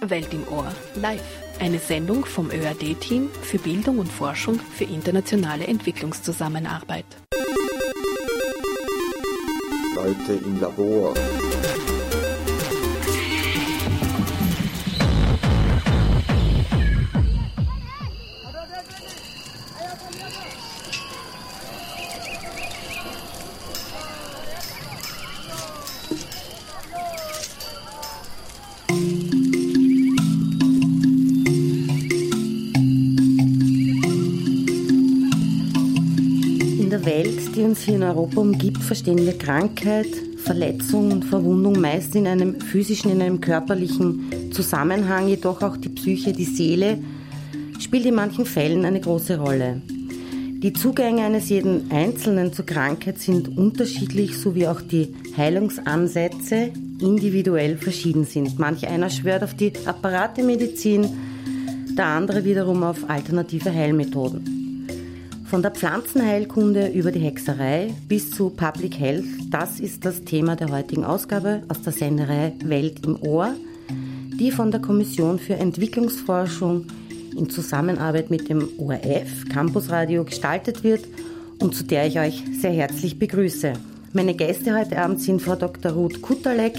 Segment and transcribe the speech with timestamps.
[0.00, 1.22] Welt im Ohr live.
[1.58, 7.06] Eine Sendung vom ÖAD-Team für Bildung und Forschung für internationale Entwicklungszusammenarbeit.
[9.96, 11.14] Leute im Labor.
[37.68, 40.08] Uns hier in Europa umgibt, verstehen wir Krankheit,
[40.38, 46.32] Verletzung und Verwundung meist in einem physischen, in einem körperlichen Zusammenhang, jedoch auch die Psyche,
[46.32, 46.98] die Seele
[47.78, 49.82] spielt in manchen Fällen eine große Rolle.
[50.62, 57.76] Die Zugänge eines jeden Einzelnen zur Krankheit sind unterschiedlich, so wie auch die Heilungsansätze individuell
[57.76, 58.58] verschieden sind.
[58.58, 61.06] Manch einer schwört auf die Apparatemedizin,
[61.96, 64.57] der andere wiederum auf alternative Heilmethoden.
[65.48, 70.70] Von der Pflanzenheilkunde über die Hexerei bis zu Public Health, das ist das Thema der
[70.70, 73.54] heutigen Ausgabe aus der Senderei Welt im Ohr,
[74.38, 76.84] die von der Kommission für Entwicklungsforschung
[77.34, 81.06] in Zusammenarbeit mit dem ORF Campus Radio gestaltet wird
[81.60, 83.72] und zu der ich euch sehr herzlich begrüße.
[84.12, 85.92] Meine Gäste heute Abend sind Frau Dr.
[85.92, 86.74] Ruth Kutterleck,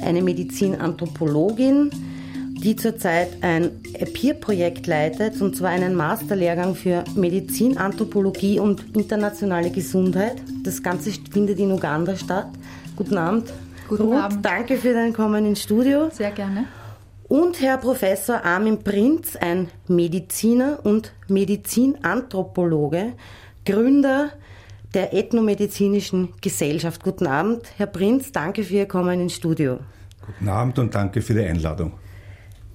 [0.00, 1.90] eine Medizinanthropologin,
[2.58, 10.36] die zurzeit ein Peer-Projekt leitet, und zwar einen Masterlehrgang für Medizin, Anthropologie und internationale Gesundheit.
[10.64, 12.48] Das Ganze findet in Uganda statt.
[12.96, 13.52] Guten Abend.
[13.88, 14.44] Guten Ruth, Abend.
[14.44, 16.10] danke für dein Kommen ins Studio.
[16.10, 16.64] Sehr gerne.
[17.28, 23.12] Und Herr Professor Armin Prinz, ein Mediziner und Medizinanthropologe,
[23.64, 24.30] Gründer
[24.94, 27.04] der Ethnomedizinischen Gesellschaft.
[27.04, 29.78] Guten Abend, Herr Prinz, danke für Ihr Kommen ins Studio.
[30.26, 31.92] Guten Abend und danke für die Einladung.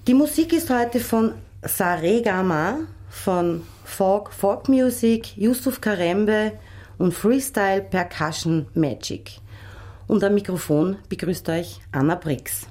[0.06, 6.52] Die Musik ist heute von Saregama, von Folk, Folk Music, Yusuf Karembe
[6.98, 9.38] und Freestyle Percussion Magic.
[10.06, 12.66] Und am Mikrofon begrüßt euch Anna Brix.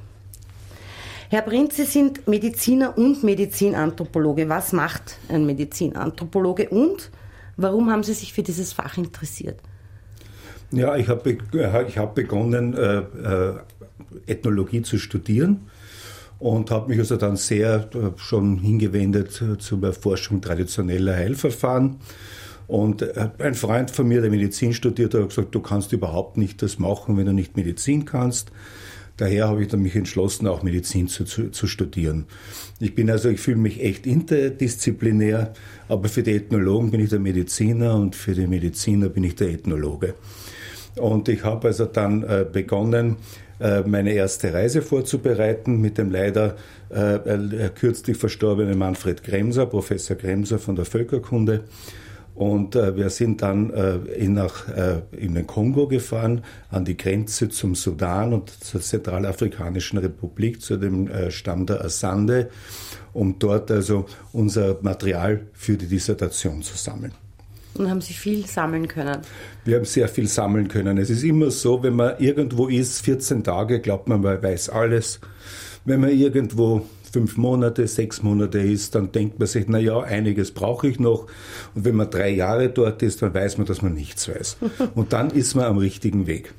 [1.30, 4.47] Herr Prinz, Sie sind Mediziner und Medizinanthropologe.
[4.47, 7.09] Was macht ein Medizinanthropologe und
[7.57, 9.59] warum haben Sie sich für dieses Fach interessiert?
[10.69, 11.38] Ja, ich habe
[11.88, 13.56] ich hab begonnen, äh, äh,
[14.28, 15.68] Ethnologie zu studieren
[16.44, 21.96] und habe mich also dann sehr äh, schon hingewendet äh, zur Erforschung traditioneller Heilverfahren.
[22.68, 26.62] Und äh, ein Freund von mir, der Medizin studiert, hat gesagt, du kannst überhaupt nicht
[26.62, 28.52] das machen, wenn du nicht Medizin kannst.
[29.16, 32.26] Daher habe ich dann mich entschlossen, auch Medizin zu, zu, zu studieren.
[32.81, 35.54] Ich bin also, ich fühle mich echt interdisziplinär,
[35.88, 39.48] aber für die Ethnologen bin ich der Mediziner und für die Mediziner bin ich der
[39.48, 40.16] Ethnologe.
[40.98, 43.16] Und ich habe also dann begonnen,
[43.85, 46.56] meine erste Reise vorzubereiten mit dem leider
[46.94, 51.63] äh, äh, kürzlich verstorbenen Manfred Kremser, Professor Kremser von der Völkerkunde.
[52.35, 57.50] Und äh, wir sind dann äh, nach, äh, in den Kongo gefahren, an die Grenze
[57.50, 62.50] zum Sudan und zur Zentralafrikanischen Republik, zu dem äh, Stamm der Asande,
[63.13, 67.13] um dort also unser Material für die Dissertation zu sammeln.
[67.75, 69.22] Und haben Sie viel sammeln können?
[69.66, 70.97] Wir haben sehr viel sammeln können.
[70.97, 75.19] Es ist immer so, wenn man irgendwo ist, 14 Tage, glaubt man, man weiß alles.
[75.85, 80.51] Wenn man irgendwo fünf Monate, sechs Monate ist, dann denkt man sich, na ja, einiges
[80.51, 81.28] brauche ich noch.
[81.75, 84.57] Und wenn man drei Jahre dort ist, dann weiß man, dass man nichts weiß.
[84.95, 86.53] Und dann ist man am richtigen Weg.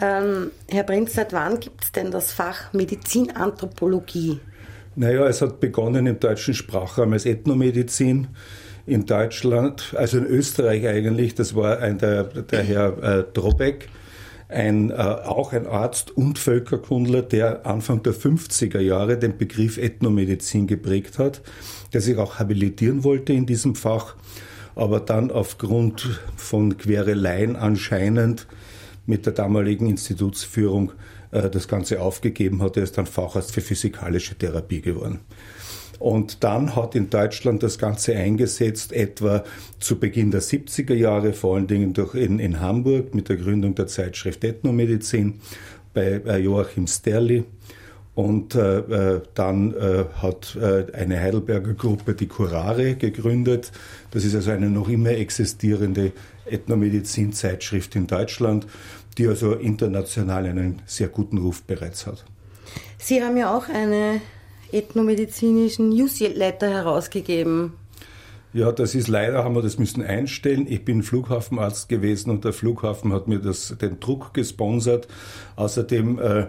[0.00, 4.40] Ähm, Herr Prinz, seit wann gibt es denn das Fach Medizinanthropologie?
[4.96, 8.28] Naja, es hat begonnen im deutschen Sprachraum als Ethnomedizin
[8.86, 13.88] in Deutschland, also in Österreich eigentlich, das war ein, der, der Herr äh, Drobeck,
[14.48, 20.66] ein, äh, auch ein Arzt und Völkerkundler, der Anfang der 50er Jahre den Begriff Ethnomedizin
[20.66, 21.42] geprägt hat,
[21.92, 24.16] der sich auch habilitieren wollte in diesem Fach,
[24.74, 28.46] aber dann aufgrund von Quereleien anscheinend
[29.06, 30.92] mit der damaligen Institutsführung
[31.30, 32.76] äh, das Ganze aufgegeben hat.
[32.76, 35.20] Er ist dann Facharzt für physikalische Therapie geworden.
[36.02, 39.44] Und dann hat in Deutschland das Ganze eingesetzt, etwa
[39.78, 43.76] zu Beginn der 70er Jahre, vor allen Dingen durch in, in Hamburg mit der Gründung
[43.76, 45.40] der Zeitschrift Ethnomedizin
[45.94, 47.44] bei äh, Joachim Sterli.
[48.16, 53.70] Und äh, äh, dann äh, hat äh, eine Heidelberger Gruppe die Curare gegründet.
[54.10, 56.10] Das ist also eine noch immer existierende
[56.46, 58.66] Ethnomedizin-Zeitschrift in Deutschland,
[59.18, 62.24] die also international einen sehr guten Ruf bereits hat.
[62.98, 64.20] Sie haben ja auch eine
[64.72, 67.72] ethnomedizinischen Newsletter herausgegeben.
[68.54, 70.66] Ja, das ist leider, haben wir das müssen einstellen.
[70.68, 75.08] Ich bin Flughafenarzt gewesen und der Flughafen hat mir das, den Druck gesponsert.
[75.56, 76.46] Außerdem äh,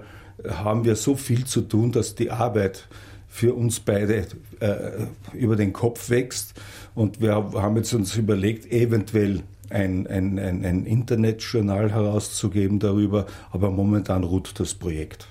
[0.49, 2.89] haben wir so viel zu tun, dass die Arbeit
[3.29, 4.27] für uns beide
[4.59, 6.53] äh, über den Kopf wächst.
[6.93, 13.71] Und wir haben jetzt uns überlegt, eventuell ein, ein, ein, ein Internetjournal herauszugeben darüber, aber
[13.71, 15.27] momentan ruht das Projekt.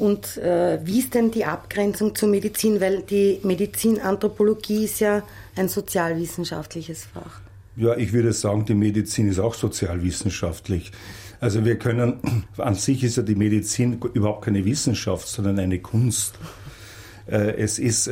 [0.00, 2.80] Und äh, wie ist denn die Abgrenzung zur Medizin?
[2.80, 5.22] Weil die Medizinanthropologie ist ja
[5.56, 7.40] ein sozialwissenschaftliches Fach.
[7.76, 10.90] Ja, ich würde sagen, die Medizin ist auch sozialwissenschaftlich.
[11.38, 16.34] Also wir können, an sich ist ja die Medizin überhaupt keine Wissenschaft, sondern eine Kunst.
[17.26, 18.08] Äh, es ist,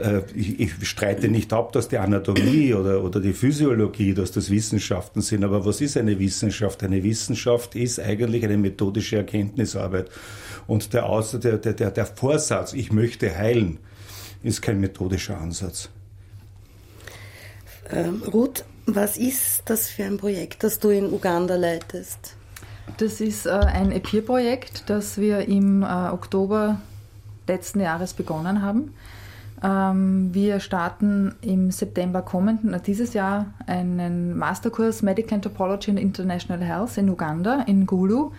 [0.00, 4.50] äh, äh, ich streite nicht ab, dass die Anatomie oder, oder die Physiologie, dass das
[4.50, 6.82] Wissenschaften sind, aber was ist eine Wissenschaft?
[6.82, 10.10] Eine Wissenschaft ist eigentlich eine methodische Erkenntnisarbeit.
[10.66, 11.04] Und der,
[11.58, 13.78] der, der, der Vorsatz, ich möchte heilen,
[14.42, 15.90] ist kein methodischer Ansatz.
[17.90, 22.36] Ähm, Ruth, was ist das für ein Projekt, das du in Uganda leitest?
[22.96, 26.80] Das ist äh, ein EPIR-Projekt, das wir im äh, Oktober
[27.46, 28.94] letzten Jahres begonnen haben.
[29.62, 36.60] Ähm, wir starten im September kommenden, äh, dieses Jahr, einen Masterkurs Medical Anthropology and International
[36.60, 38.32] Health in Uganda, in Gulu.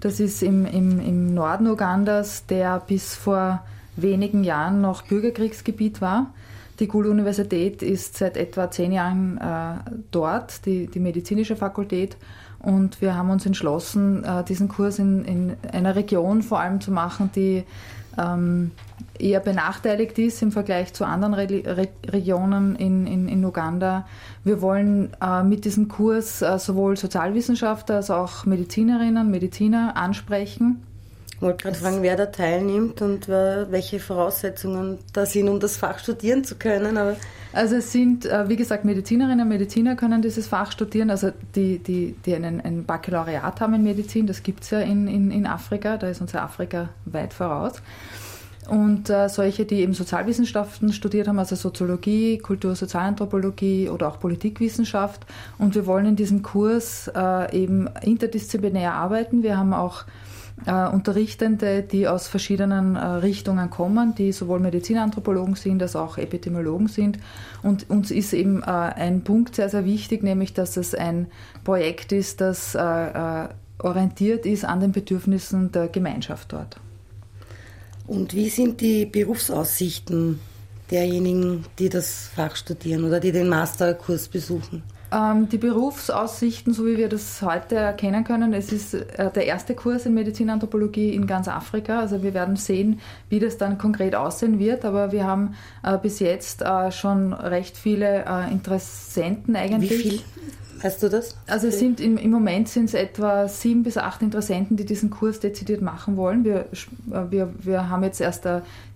[0.00, 3.62] Das ist im, im, im Norden Ugandas, der bis vor
[3.96, 6.32] wenigen Jahren noch Bürgerkriegsgebiet war.
[6.80, 12.16] Die Gulu-Universität ist seit etwa zehn Jahren äh, dort, die, die medizinische Fakultät.
[12.58, 16.90] Und wir haben uns entschlossen, äh, diesen Kurs in, in einer Region vor allem zu
[16.90, 17.62] machen, die
[18.18, 18.72] ähm,
[19.18, 24.06] eher benachteiligt ist im Vergleich zu anderen Re Re Regionen in, in, in, Uganda.
[24.42, 30.82] Wir wollen äh, mit diesem Kurs äh, sowohl Sozialwissenschaftler als auch Medizinerinnen, Mediziner ansprechen.
[31.36, 35.98] Ich wollte gerade fragen, wer da teilnimmt und welche Voraussetzungen da sind, um das Fach
[35.98, 36.96] studieren zu können.
[36.96, 37.16] Aber
[37.54, 41.78] also es sind, äh, wie gesagt, Medizinerinnen und Mediziner können dieses Fach studieren, also die,
[41.78, 45.46] die, die einen, ein Baccalaureat haben in Medizin, das gibt es ja in, in, in
[45.46, 47.74] Afrika, da ist unser Afrika weit voraus.
[48.68, 55.26] Und äh, solche, die eben Sozialwissenschaften studiert haben, also Soziologie, Kultur-Sozialanthropologie oder auch Politikwissenschaft.
[55.58, 59.42] Und wir wollen in diesem Kurs äh, eben interdisziplinär arbeiten.
[59.42, 60.04] Wir haben auch
[60.66, 66.88] äh, Unterrichtende, die aus verschiedenen äh, Richtungen kommen, die sowohl Medizinanthropologen sind als auch Epidemiologen
[66.88, 67.18] sind.
[67.62, 71.26] Und uns ist eben äh, ein Punkt sehr, sehr wichtig, nämlich dass es ein
[71.64, 76.78] Projekt ist, das äh, orientiert ist an den Bedürfnissen der Gemeinschaft dort.
[78.06, 80.40] Und wie sind die Berufsaussichten
[80.90, 84.82] derjenigen, die das Fach studieren oder die den Masterkurs besuchen?
[85.14, 89.74] Ähm, die Berufsaussichten, so wie wir das heute erkennen können, es ist äh, der erste
[89.74, 92.00] Kurs in Medizinanthropologie in ganz Afrika.
[92.00, 94.84] Also wir werden sehen, wie das dann konkret aussehen wird.
[94.84, 99.90] Aber wir haben äh, bis jetzt äh, schon recht viele Interessenten eigentlich.
[99.90, 100.20] Wie viel?
[100.82, 101.36] Weißt du das?
[101.46, 105.10] Also es sind im, im Moment sind es etwa sieben bis acht Interessenten, die diesen
[105.10, 106.44] Kurs dezidiert machen wollen.
[106.44, 106.66] Wir,
[107.06, 108.46] wir, wir haben jetzt erst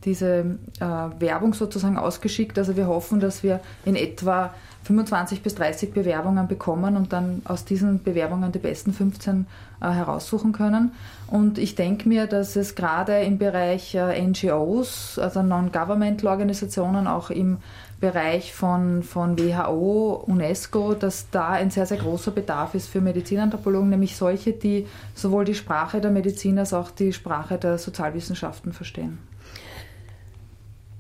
[0.05, 0.85] diese äh,
[1.21, 2.59] Werbung sozusagen ausgeschickt.
[2.59, 4.53] Also wir hoffen, dass wir in etwa
[4.89, 9.47] 25 bis 30 Bewerbungen bekommen und dann aus diesen Bewerbungen die besten 15
[9.83, 10.93] äh, heraussuchen können.
[11.27, 17.59] Und ich denke mir, dass es gerade im Bereich äh, NGOs, also Non-Governmental-Organisationen, auch im
[18.01, 23.91] Bereich von, von WHO, UNESCO, dass da ein sehr, sehr großer Bedarf ist für Medizinanthropologen,
[23.91, 29.19] nämlich solche, die sowohl die Sprache der Medizin als auch die Sprache der Sozialwissenschaften verstehen.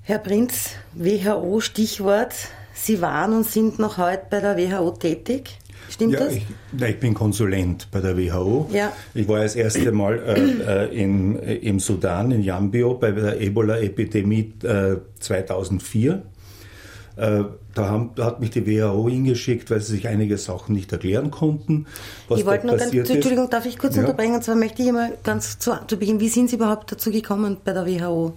[0.02, 2.34] Herr Prinz, WHO, Stichwort.
[2.80, 5.58] Sie waren und sind noch heute bei der WHO tätig.
[5.90, 6.34] Stimmt ja, das?
[6.34, 6.46] Ich,
[6.80, 8.68] ich, bin Konsulent bei der WHO.
[8.72, 8.92] Ja.
[9.14, 13.40] Ich war das erste Mal äh, äh, im, äh, im Sudan, in Yambio, bei der
[13.40, 16.22] Ebola-Epidemie äh, 2004.
[17.16, 17.44] Äh,
[17.74, 21.30] da, haben, da, hat mich die WHO hingeschickt, weil sie sich einige Sachen nicht erklären
[21.30, 21.86] konnten.
[22.28, 24.02] Was ich wollte noch ganz, Entschuldigung, darf ich kurz ja.
[24.02, 24.34] unterbrechen?
[24.34, 27.56] Und zwar möchte ich immer ganz zu, zu Beginn, wie sind Sie überhaupt dazu gekommen
[27.64, 28.34] bei der WHO?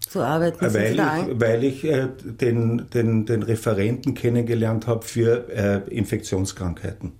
[0.00, 0.60] Zu arbeiten?
[0.60, 7.12] Weil ich, weil ich äh, den, den, den Referenten kennengelernt habe für äh, Infektionskrankheiten.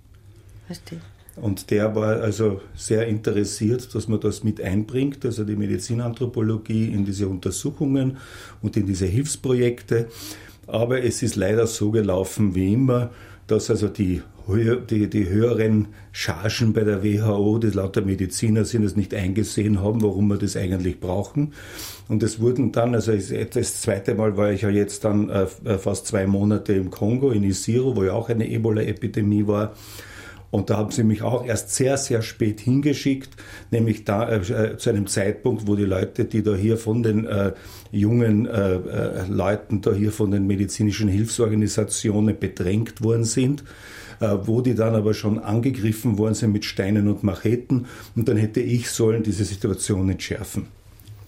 [0.65, 0.99] Verstehe.
[1.37, 7.05] Und der war also sehr interessiert, dass man das mit einbringt, also die Medizinanthropologie in
[7.05, 8.17] diese Untersuchungen
[8.61, 10.09] und in diese Hilfsprojekte.
[10.67, 13.11] Aber es ist leider so gelaufen wie immer,
[13.47, 18.95] dass also die die, die höheren Chargen bei der WHO, die lauter Mediziner sind, es
[18.95, 21.53] nicht eingesehen haben, warum wir das eigentlich brauchen.
[22.07, 26.07] Und es wurden dann, also das zweite Mal war ich ja jetzt dann äh, fast
[26.07, 29.73] zwei Monate im Kongo, in Isiro, wo ja auch eine Ebola-Epidemie war.
[30.51, 33.29] Und da haben sie mich auch erst sehr, sehr spät hingeschickt,
[33.71, 37.53] nämlich da äh, zu einem Zeitpunkt, wo die Leute, die da hier von den äh,
[37.91, 43.63] jungen äh, äh Leuten, da hier von den medizinischen Hilfsorganisationen bedrängt worden sind
[44.19, 48.37] äh, wo die dann aber schon angegriffen worden sind mit Steinen und Macheten und dann
[48.37, 50.67] hätte ich sollen diese Situation entschärfen.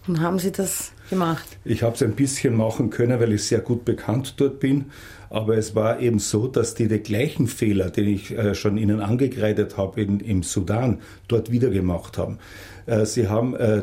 [0.06, 1.46] Und haben Sie das gemacht?
[1.63, 4.86] Ich habe es ein bisschen machen können, weil ich sehr gut bekannt dort bin.
[5.34, 9.00] Aber es war eben so, dass die die gleichen Fehler, den ich äh, schon ihnen
[9.00, 12.38] angekreidet habe in, im Sudan, dort wieder gemacht haben.
[12.86, 13.82] Äh, sie haben äh,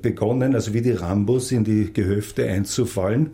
[0.00, 3.30] begonnen, also wie die Rambos in die Gehöfte einzufallen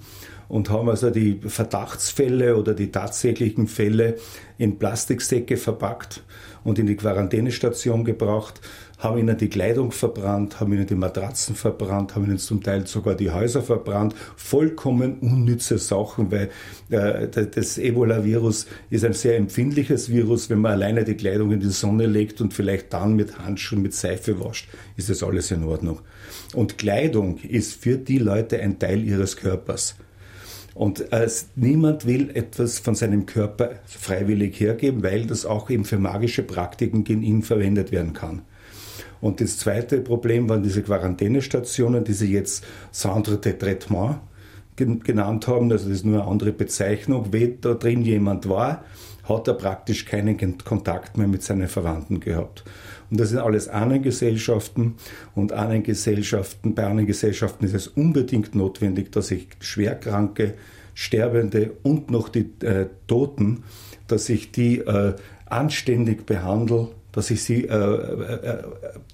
[0.49, 4.17] und haben also die Verdachtsfälle oder die tatsächlichen Fälle
[4.57, 6.23] in Plastiksäcke verpackt
[6.64, 8.62] und in die Quarantänestation gebracht
[9.00, 13.14] haben ihnen die Kleidung verbrannt, haben ihnen die Matratzen verbrannt, haben ihnen zum Teil sogar
[13.14, 14.14] die Häuser verbrannt.
[14.37, 16.50] Vollkommen unnütze Sachen, weil
[16.90, 20.50] äh, das Ebola-Virus ist ein sehr empfindliches Virus.
[20.50, 23.95] Wenn man alleine die Kleidung in die Sonne legt und vielleicht dann mit Handschuhen, mit
[23.95, 26.00] Seife wascht, ist das alles in Ordnung.
[26.54, 29.97] Und Kleidung ist für die Leute ein Teil ihres Körpers.
[30.75, 35.99] Und äh, niemand will etwas von seinem Körper freiwillig hergeben, weil das auch eben für
[35.99, 38.42] magische Praktiken gegen ihn verwendet werden kann.
[39.20, 44.20] Und das zweite Problem waren diese Quarantänestationen, die sie jetzt Centre de Traitement
[44.76, 45.70] genannt haben.
[45.70, 47.26] Also das ist nur eine andere Bezeichnung.
[47.30, 48.84] Wenn da drin jemand war,
[49.28, 52.64] hat er praktisch keinen Kontakt mehr mit seinen Verwandten gehabt.
[53.10, 54.94] Und das sind alles Ahnengesellschaften
[55.34, 60.54] und Ahnengesellschaften, bei Ahnengesellschaften ist es unbedingt notwendig, dass ich Schwerkranke,
[60.94, 63.64] Sterbende und noch die äh, Toten,
[64.06, 65.14] dass ich die äh,
[65.46, 68.62] anständig behandle dass ich sie äh, äh, äh,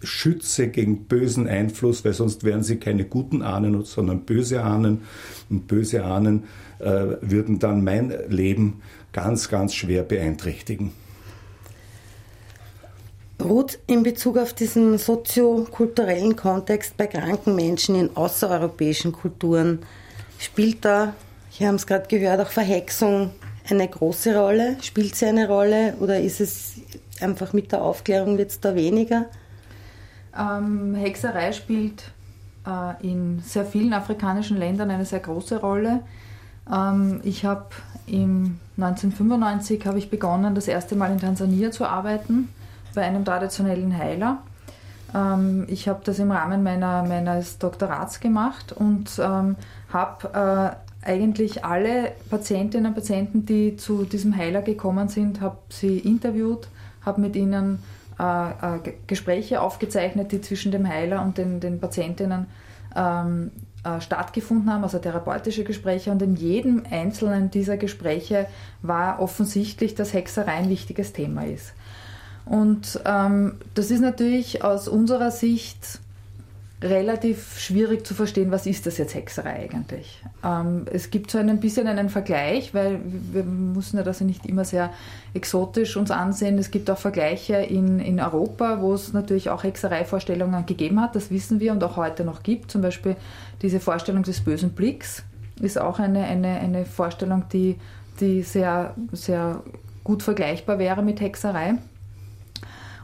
[0.03, 5.03] schütze gegen bösen Einfluss, weil sonst wären sie keine guten Ahnen, sondern böse Ahnen.
[5.49, 6.45] Und böse Ahnen
[6.79, 10.93] äh, würden dann mein Leben ganz, ganz schwer beeinträchtigen.
[13.43, 19.81] Ruth, in Bezug auf diesen soziokulturellen Kontext bei kranken Menschen in außereuropäischen Kulturen,
[20.39, 21.15] spielt da,
[21.51, 23.31] hier haben es gerade gehört, auch Verhexung
[23.69, 24.77] eine große Rolle?
[24.83, 26.76] Spielt sie eine Rolle oder ist es
[27.21, 29.27] einfach mit der Aufklärung wird es da weniger?
[30.39, 32.11] Ähm, Hexerei spielt
[32.67, 36.01] äh, in sehr vielen afrikanischen Ländern eine sehr große Rolle.
[36.73, 37.67] Ähm, ich habe
[38.09, 42.49] 1995 habe ich begonnen, das erste Mal in Tansania zu arbeiten
[42.95, 44.39] bei einem traditionellen Heiler.
[45.15, 49.57] Ähm, ich habe das im Rahmen meiner, meines Doktorats gemacht und ähm,
[49.93, 55.99] habe äh, eigentlich alle Patientinnen und Patienten, die zu diesem Heiler gekommen sind, habe sie
[55.99, 56.69] interviewt
[57.07, 57.79] habe mit ihnen
[58.19, 62.47] äh, äh, Gespräche aufgezeichnet, die zwischen dem Heiler und den, den Patientinnen
[62.95, 63.51] ähm,
[63.85, 66.11] äh, stattgefunden haben, also therapeutische Gespräche.
[66.11, 68.47] Und in jedem einzelnen dieser Gespräche
[68.83, 71.73] war offensichtlich, dass Hexerei ein wichtiges Thema ist.
[72.45, 76.01] Und ähm, das ist natürlich aus unserer Sicht
[76.83, 80.23] relativ schwierig zu verstehen, was ist das jetzt Hexerei eigentlich.
[80.45, 83.01] Ähm, es gibt so ein bisschen einen Vergleich, weil
[83.33, 84.91] wir müssen ja das nicht immer sehr
[85.33, 86.59] exotisch uns ansehen.
[86.59, 91.31] Es gibt auch Vergleiche in, in Europa, wo es natürlich auch Hexereivorstellungen gegeben hat, das
[91.31, 92.71] wissen wir und auch heute noch gibt.
[92.71, 93.17] Zum Beispiel
[93.63, 95.25] diese Vorstellung des bösen Blicks
[95.61, 97.77] ist auch eine, eine, eine Vorstellung, die,
[98.21, 99.63] die sehr, sehr
[100.05, 101.77] gut vergleichbar wäre mit Hexerei.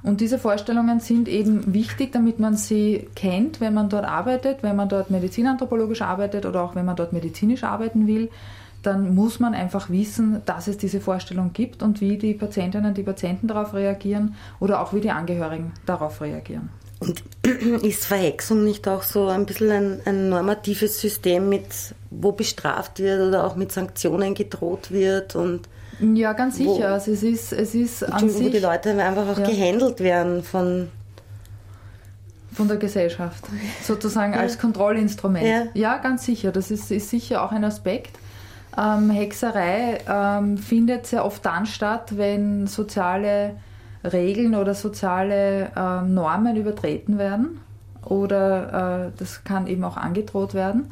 [0.02, 4.74] Und diese Vorstellungen sind eben wichtig, damit man sie kennt, wenn man dort arbeitet, wenn
[4.74, 8.28] man dort medizinanthropologisch arbeitet oder auch wenn man dort medizinisch arbeiten will.
[8.82, 12.98] Dann muss man einfach wissen, dass es diese Vorstellung gibt und wie die Patientinnen und
[12.98, 16.70] die Patienten darauf reagieren oder auch wie die Angehörigen darauf reagieren.
[16.98, 17.22] Und
[17.84, 21.66] ist Verhexung nicht auch so ein bisschen ein, ein, normatives System, mit,
[22.10, 25.68] wo bestraft wird oder auch mit Sanktionen gedroht wird und
[26.14, 26.70] ja, ganz sicher.
[26.70, 29.46] Wo, also es ist, es ist an sich, wo die Leute einfach auch ja.
[29.46, 30.88] gehandelt werden von
[32.52, 33.44] von der Gesellschaft,
[33.82, 34.40] sozusagen ja.
[34.40, 35.46] als Kontrollinstrument.
[35.46, 35.62] Ja.
[35.72, 35.96] ja.
[35.98, 36.52] ganz sicher.
[36.52, 38.18] Das ist, ist sicher auch ein Aspekt.
[38.76, 43.56] Ähm, Hexerei ähm, findet sehr oft dann statt, wenn soziale
[44.04, 47.60] Regeln oder soziale ähm, Normen übertreten werden.
[48.04, 50.90] Oder äh, das kann eben auch angedroht werden.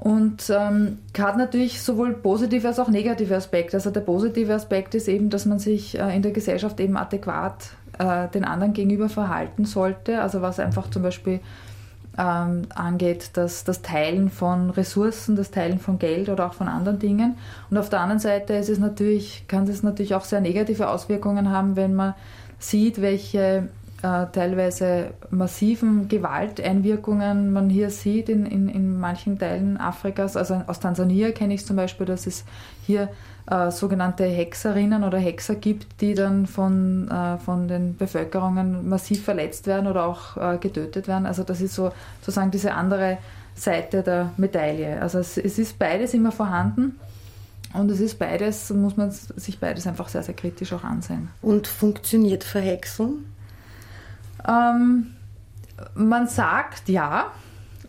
[0.00, 3.76] Und ähm, hat natürlich sowohl positive als auch negative Aspekte.
[3.76, 7.72] Also der positive Aspekt ist eben, dass man sich äh, in der Gesellschaft eben adäquat
[7.98, 10.22] äh, den anderen gegenüber verhalten sollte.
[10.22, 11.40] Also was einfach zum Beispiel
[12.16, 16.98] ähm, angeht, das, das Teilen von Ressourcen, das Teilen von Geld oder auch von anderen
[16.98, 17.36] Dingen.
[17.70, 21.50] Und auf der anderen Seite ist es natürlich, kann es natürlich auch sehr negative Auswirkungen
[21.50, 22.14] haben, wenn man
[22.58, 23.68] sieht, welche
[24.02, 30.36] äh, teilweise massiven Gewalteinwirkungen man hier sieht in, in, in manchen Teilen Afrikas.
[30.36, 32.44] Also aus Tansania kenne ich zum Beispiel, dass es
[32.86, 33.08] hier
[33.50, 39.66] äh, sogenannte Hexerinnen oder Hexer gibt, die dann von, äh, von den Bevölkerungen massiv verletzt
[39.66, 41.26] werden oder auch äh, getötet werden.
[41.26, 43.18] Also das ist so sozusagen diese andere
[43.54, 45.00] Seite der Medaille.
[45.00, 46.98] Also es, es ist beides immer vorhanden.
[47.72, 51.28] Und es ist beides, muss man sich beides einfach sehr, sehr kritisch auch ansehen.
[51.40, 53.24] Und funktioniert Verhexung?
[54.46, 55.14] Ähm,
[55.94, 57.26] man sagt ja.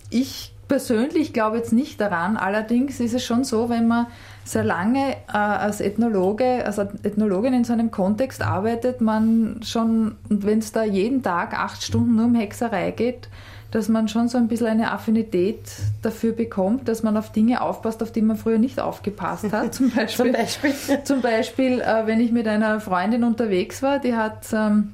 [0.10, 2.38] Ich persönlich glaube jetzt nicht daran.
[2.38, 4.08] Allerdings ist es schon so, wenn man
[4.46, 10.46] sehr lange äh, als Ethnologe, als Ethnologin in so einem Kontext arbeitet, man schon, und
[10.46, 13.28] wenn es da jeden Tag acht Stunden nur um Hexerei geht,
[13.72, 15.60] dass man schon so ein bisschen eine Affinität
[16.02, 19.74] dafür bekommt, dass man auf Dinge aufpasst, auf die man früher nicht aufgepasst hat.
[19.74, 24.16] Zum Beispiel, zum Beispiel, zum Beispiel äh, wenn ich mit einer Freundin unterwegs war, die
[24.16, 24.94] hat ähm,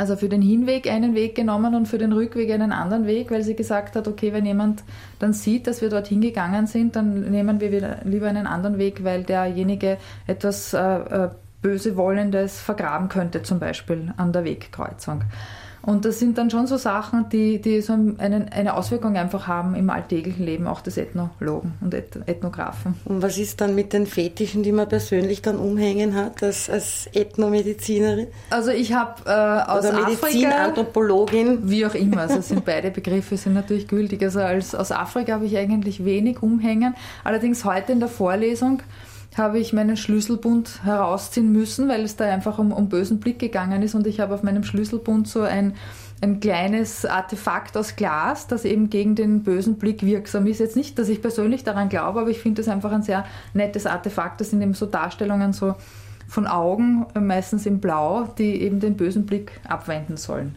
[0.00, 3.42] also für den Hinweg einen Weg genommen und für den Rückweg einen anderen Weg, weil
[3.42, 4.82] sie gesagt hat, okay, wenn jemand
[5.18, 9.24] dann sieht, dass wir dorthin gegangen sind, dann nehmen wir lieber einen anderen Weg, weil
[9.24, 11.28] derjenige etwas äh, äh
[11.62, 15.24] Böse Wollendes vergraben könnte, zum Beispiel an der Wegkreuzung.
[15.82, 19.74] Und das sind dann schon so Sachen, die, die so einen, eine Auswirkung einfach haben
[19.74, 22.96] im alltäglichen Leben auch des Ethnologen und Ethnographen.
[23.06, 27.08] Und was ist dann mit den Fetischen, die man persönlich dann umhängen hat als, als
[27.14, 28.26] Ethnomedizinerin?
[28.50, 31.70] Also ich habe äh, aus Oder Medizin, Afrika, Anthropologin.
[31.70, 34.22] Wie auch immer, also sind beide Begriffe sind natürlich gültig.
[34.22, 36.94] Also als, aus Afrika habe ich eigentlich wenig umhängen.
[37.24, 38.82] Allerdings heute in der Vorlesung
[39.36, 43.82] habe ich meinen Schlüsselbund herausziehen müssen, weil es da einfach um, um bösen Blick gegangen
[43.82, 45.74] ist und ich habe auf meinem Schlüsselbund so ein,
[46.20, 50.58] ein kleines Artefakt aus Glas, das eben gegen den bösen Blick wirksam ist.
[50.58, 53.86] Jetzt nicht, dass ich persönlich daran glaube, aber ich finde es einfach ein sehr nettes
[53.86, 54.40] Artefakt.
[54.40, 55.76] Das sind eben so Darstellungen so
[56.26, 60.56] von Augen, meistens in Blau, die eben den bösen Blick abwenden sollen.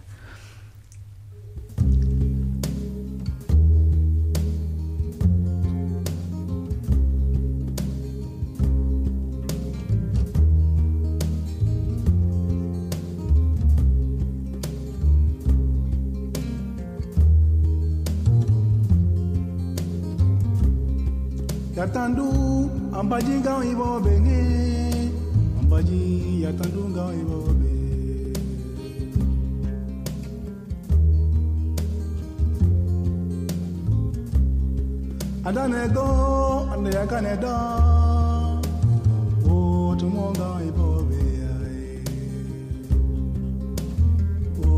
[21.78, 22.28] Yatandu
[23.00, 24.42] ambaji gaw ibo benge
[25.60, 26.02] ambaji
[26.44, 27.72] yatandu gaw ibo be
[35.48, 36.06] adane go
[36.74, 37.56] ande yakane do
[39.54, 41.22] o tumo gaw ibo be
[44.66, 44.74] o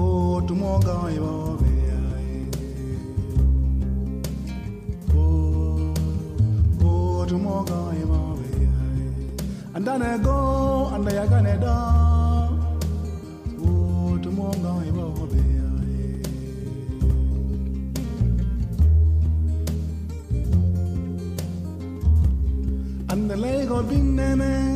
[0.00, 1.32] o tumo gaw ibo
[7.34, 8.48] tumoga imawe
[9.76, 10.36] andane go
[10.94, 11.76] anda yagane da
[13.66, 13.70] o
[14.22, 15.40] tumoga imawe
[23.12, 24.73] andale go binene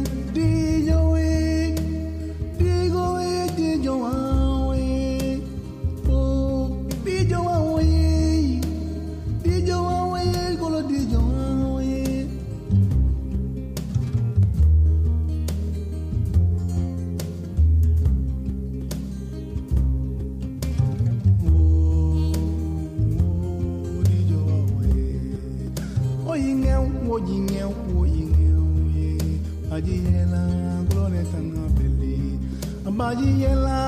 [32.98, 33.87] 蚂蚁也来。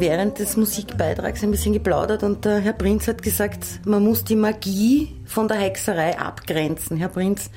[0.00, 4.36] Während des Musikbeitrags ein bisschen geplaudert und der Herr Prinz hat gesagt, man muss die
[4.36, 6.96] Magie von der Hexerei abgrenzen.
[6.96, 7.50] Herr Prinz,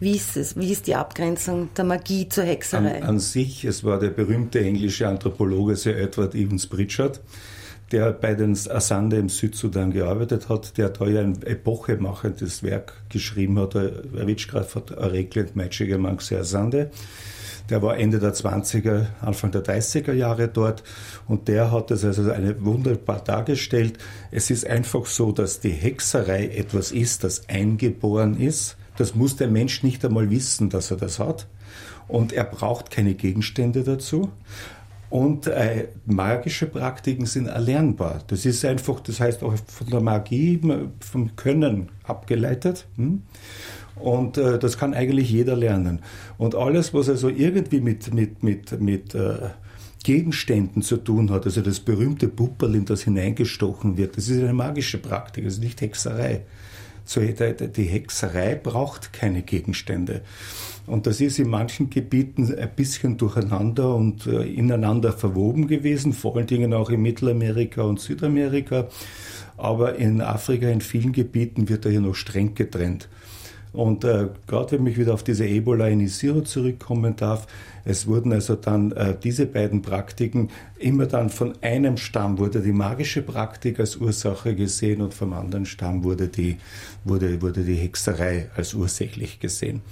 [0.00, 0.56] wie ist es?
[0.56, 3.02] Wie ist die Abgrenzung der Magie zur Hexerei?
[3.02, 7.20] An, an sich, es war der berühmte englische Anthropologe Sir Edward Evans Pritchard,
[7.90, 13.58] der bei den Asande im Südsudan gearbeitet hat, der da ja ein epochemachendes Werk geschrieben
[13.58, 16.90] hat, Witchcraft hat Oracle and Magic among the Asande.
[17.70, 20.82] Der war Ende der 20er, Anfang der 30er Jahre dort
[21.26, 23.98] und der hat es also eine wunderbar dargestellt.
[24.30, 28.76] Es ist einfach so, dass die Hexerei etwas ist, das eingeboren ist.
[28.96, 31.46] Das muss der Mensch nicht einmal wissen, dass er das hat.
[32.08, 34.30] Und er braucht keine Gegenstände dazu.
[35.10, 38.22] Und äh, magische Praktiken sind erlernbar.
[38.26, 40.60] Das ist einfach, das heißt auch von der Magie,
[41.00, 42.86] vom Können abgeleitet.
[42.96, 43.22] Hm?
[43.96, 46.00] Und äh, das kann eigentlich jeder lernen.
[46.38, 49.50] Und alles, was also irgendwie mit, mit, mit, mit äh,
[50.04, 54.54] Gegenständen zu tun hat, also das berühmte Pupperl, in das hineingestochen wird, das ist eine
[54.54, 56.42] magische Praktik, also nicht Hexerei.
[57.04, 60.20] So, die Hexerei braucht keine Gegenstände.
[60.86, 66.36] Und das ist in manchen Gebieten ein bisschen durcheinander und äh, ineinander verwoben gewesen, vor
[66.36, 68.88] allen Dingen auch in Mittelamerika und Südamerika.
[69.56, 73.08] Aber in Afrika, in vielen Gebieten wird da hier noch streng getrennt.
[73.72, 77.46] Und äh, gerade wenn ich wieder auf diese Ebola-Inisierung zurückkommen darf,
[77.84, 82.72] es wurden also dann äh, diese beiden Praktiken immer dann von einem Stamm wurde die
[82.72, 86.56] magische Praktik als Ursache gesehen und vom anderen Stamm wurde die,
[87.04, 89.82] wurde, wurde die Hexerei als ursächlich gesehen.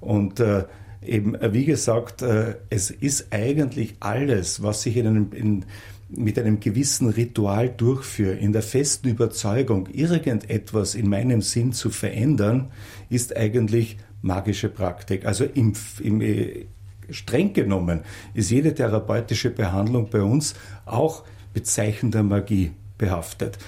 [0.00, 0.64] Und äh,
[1.04, 5.64] eben, wie gesagt, äh, es ist eigentlich alles, was sich in einem, in,
[6.08, 12.70] mit einem gewissen Ritual durchführe, in der festen Überzeugung, irgendetwas in meinem Sinn zu verändern,
[13.10, 15.26] ist eigentlich magische Praktik.
[15.26, 16.66] Also im, im, äh,
[17.10, 18.00] streng genommen
[18.34, 20.54] ist jede therapeutische Behandlung bei uns
[20.86, 23.58] auch bezeichnender Magie behaftet.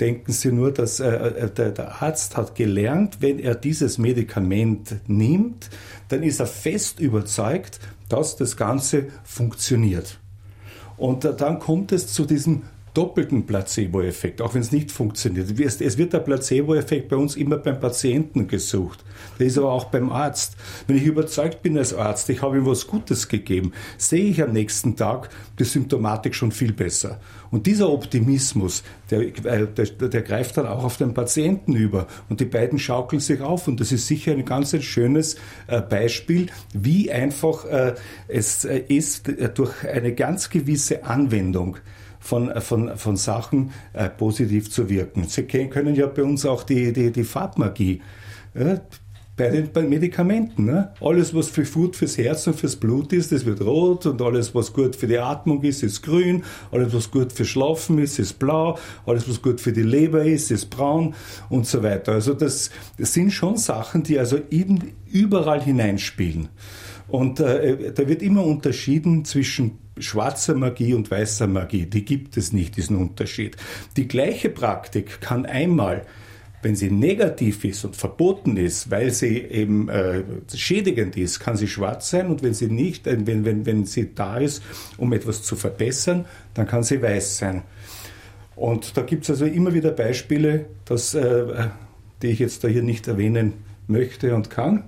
[0.00, 4.96] Denken Sie nur, dass äh, äh, der, der Arzt hat gelernt, wenn er dieses Medikament
[5.06, 5.70] nimmt,
[6.08, 10.18] dann ist er fest überzeugt, dass das Ganze funktioniert.
[10.96, 12.62] Und dann kommt es zu diesem
[12.96, 15.60] doppelten Placebo-Effekt, auch wenn es nicht funktioniert.
[15.60, 19.04] Es wird der Placebo-Effekt bei uns immer beim Patienten gesucht.
[19.38, 20.56] Der ist aber auch beim Arzt.
[20.86, 24.52] Wenn ich überzeugt bin als Arzt, ich habe ihm was Gutes gegeben, sehe ich am
[24.52, 25.28] nächsten Tag
[25.58, 27.20] die Symptomatik schon viel besser.
[27.50, 32.06] Und dieser Optimismus, der, äh, der, der greift dann auch auf den Patienten über.
[32.30, 33.68] Und die beiden schaukeln sich auf.
[33.68, 37.94] Und das ist sicher ein ganz ein schönes äh, Beispiel, wie einfach äh,
[38.26, 41.76] es ist, durch eine ganz gewisse Anwendung
[42.26, 45.24] von, von, von Sachen äh, positiv zu wirken.
[45.24, 48.02] Sie können ja bei uns auch die, die, die Farbmagie.
[48.54, 48.80] Ja,
[49.36, 50.64] bei den Medikamenten.
[50.64, 50.92] Ne?
[51.00, 54.54] Alles, was für Food fürs Herz und fürs Blut ist, das wird rot und alles,
[54.54, 56.42] was gut für die Atmung ist, ist grün.
[56.72, 58.78] Alles, was gut für Schlafen ist, ist blau.
[59.04, 61.14] Alles, was gut für die Leber ist, ist braun
[61.50, 62.12] und so weiter.
[62.12, 66.48] Also das, das sind schon Sachen, die also eben überall hineinspielen.
[67.08, 71.86] Und äh, da wird immer unterschieden zwischen schwarzer Magie und weißer Magie.
[71.86, 73.56] Die gibt es nicht, diesen Unterschied.
[73.96, 76.06] Die gleiche Praktik kann einmal
[76.66, 81.68] wenn sie negativ ist und verboten ist, weil sie eben äh, schädigend ist, kann sie
[81.68, 84.64] schwarz sein und wenn sie nicht, äh, wenn, wenn, wenn sie da ist,
[84.96, 87.62] um etwas zu verbessern, dann kann sie weiß sein.
[88.56, 91.68] Und da gibt es also immer wieder Beispiele, dass, äh,
[92.22, 93.52] die ich jetzt da hier nicht erwähnen
[93.86, 94.84] möchte und kann.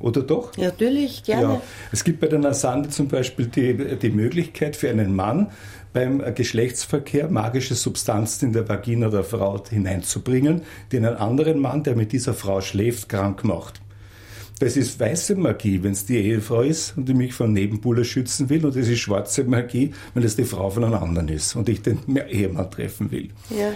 [0.00, 0.56] Oder doch?
[0.56, 1.42] Ja, natürlich, gerne.
[1.42, 1.62] Ja.
[1.92, 5.48] Es gibt bei der Nasande zum Beispiel die, die Möglichkeit für einen Mann,
[5.92, 11.96] beim Geschlechtsverkehr magische Substanzen in der Vagina der Frau hineinzubringen, die einen anderen Mann, der
[11.96, 13.80] mit dieser Frau schläft, krank macht.
[14.60, 18.50] Das ist weiße Magie, wenn es die Ehefrau ist und die mich von Nebenbuhler schützen
[18.50, 18.66] will.
[18.66, 21.80] Und das ist schwarze Magie, wenn es die Frau von einem anderen ist und ich
[21.80, 23.30] den Ehemann treffen will.
[23.48, 23.72] Ja.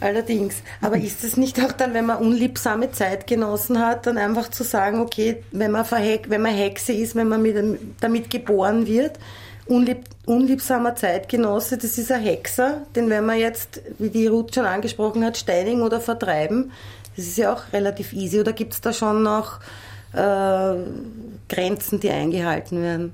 [0.00, 0.62] Allerdings.
[0.80, 5.00] Aber ist es nicht auch dann, wenn man unliebsame Zeitgenossen hat, dann einfach zu sagen,
[5.00, 7.56] okay, wenn man, verheck, wenn man Hexe ist, wenn man mit,
[8.00, 9.18] damit geboren wird,
[9.66, 14.66] unlieb, unliebsamer Zeitgenosse, das ist ein Hexer, den werden wir jetzt, wie die Ruth schon
[14.66, 16.70] angesprochen hat, steinigen oder vertreiben.
[17.16, 18.38] Das ist ja auch relativ easy.
[18.38, 19.58] Oder gibt es da schon noch
[20.12, 20.74] äh,
[21.48, 23.12] Grenzen, die eingehalten werden?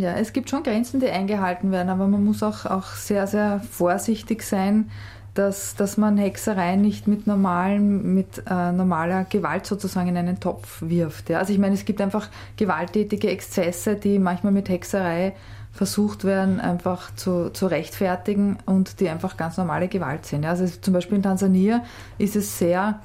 [0.00, 3.60] Ja, es gibt schon Grenzen, die eingehalten werden, aber man muss auch, auch sehr, sehr
[3.70, 4.90] vorsichtig sein,
[5.34, 10.80] dass, dass man Hexerei nicht mit, normalen, mit äh, normaler Gewalt sozusagen in einen Topf
[10.80, 11.28] wirft.
[11.28, 11.38] Ja?
[11.38, 15.34] Also ich meine, es gibt einfach gewalttätige Exzesse, die manchmal mit Hexerei
[15.72, 20.46] versucht werden, einfach zu, zu rechtfertigen und die einfach ganz normale Gewalt sind.
[20.46, 21.82] Also zum Beispiel in Tansania
[22.16, 23.00] ist es sehr,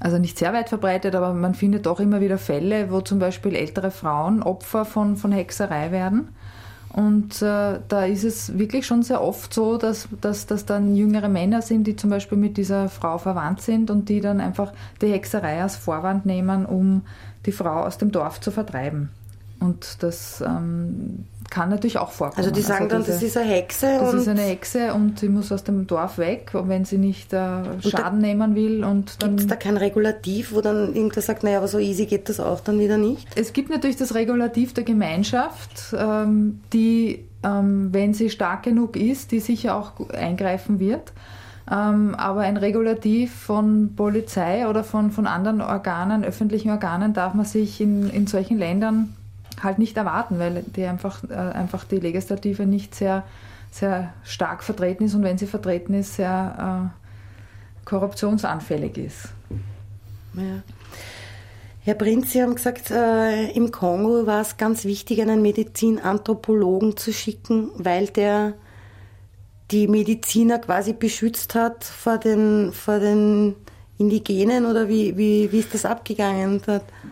[0.00, 3.54] also nicht sehr weit verbreitet, aber man findet doch immer wieder Fälle, wo zum Beispiel
[3.54, 6.28] ältere Frauen Opfer von, von Hexerei werden.
[6.96, 11.28] Und äh, da ist es wirklich schon sehr oft so, dass, dass dass dann jüngere
[11.28, 15.12] Männer sind, die zum Beispiel mit dieser Frau verwandt sind und die dann einfach die
[15.12, 17.02] Hexerei als Vorwand nehmen, um
[17.44, 19.10] die Frau aus dem Dorf zu vertreiben.
[19.60, 22.38] Und das ähm, kann natürlich auch vorkommen.
[22.38, 23.98] Also die sagen also diese, dann, das ist eine Hexe.
[24.00, 27.80] Das ist eine Hexe und sie muss aus dem Dorf weg, wenn sie nicht äh,
[27.82, 28.84] Schaden nehmen will.
[29.18, 32.40] Gibt es da kein Regulativ, wo dann irgendwer sagt, naja, aber so easy geht das
[32.40, 33.28] auch dann wieder nicht?
[33.36, 39.32] Es gibt natürlich das Regulativ der Gemeinschaft, ähm, die, ähm, wenn sie stark genug ist,
[39.32, 41.12] die sicher auch eingreifen wird.
[41.70, 47.44] Ähm, aber ein Regulativ von Polizei oder von, von anderen Organen, öffentlichen Organen, darf man
[47.44, 49.14] sich in, in solchen Ländern
[49.62, 53.24] halt nicht erwarten, weil die einfach, äh, einfach die Legislative nicht sehr,
[53.70, 59.28] sehr stark vertreten ist und wenn sie vertreten ist, sehr äh, korruptionsanfällig ist.
[60.34, 60.62] Ja.
[61.80, 67.12] Herr Prinz, Sie haben gesagt, äh, im Kongo war es ganz wichtig, einen Medizinanthropologen zu
[67.12, 68.54] schicken, weil der
[69.70, 73.54] die Mediziner quasi beschützt hat vor den, vor den
[73.98, 76.60] Indigenen oder wie, wie, wie ist das abgegangen?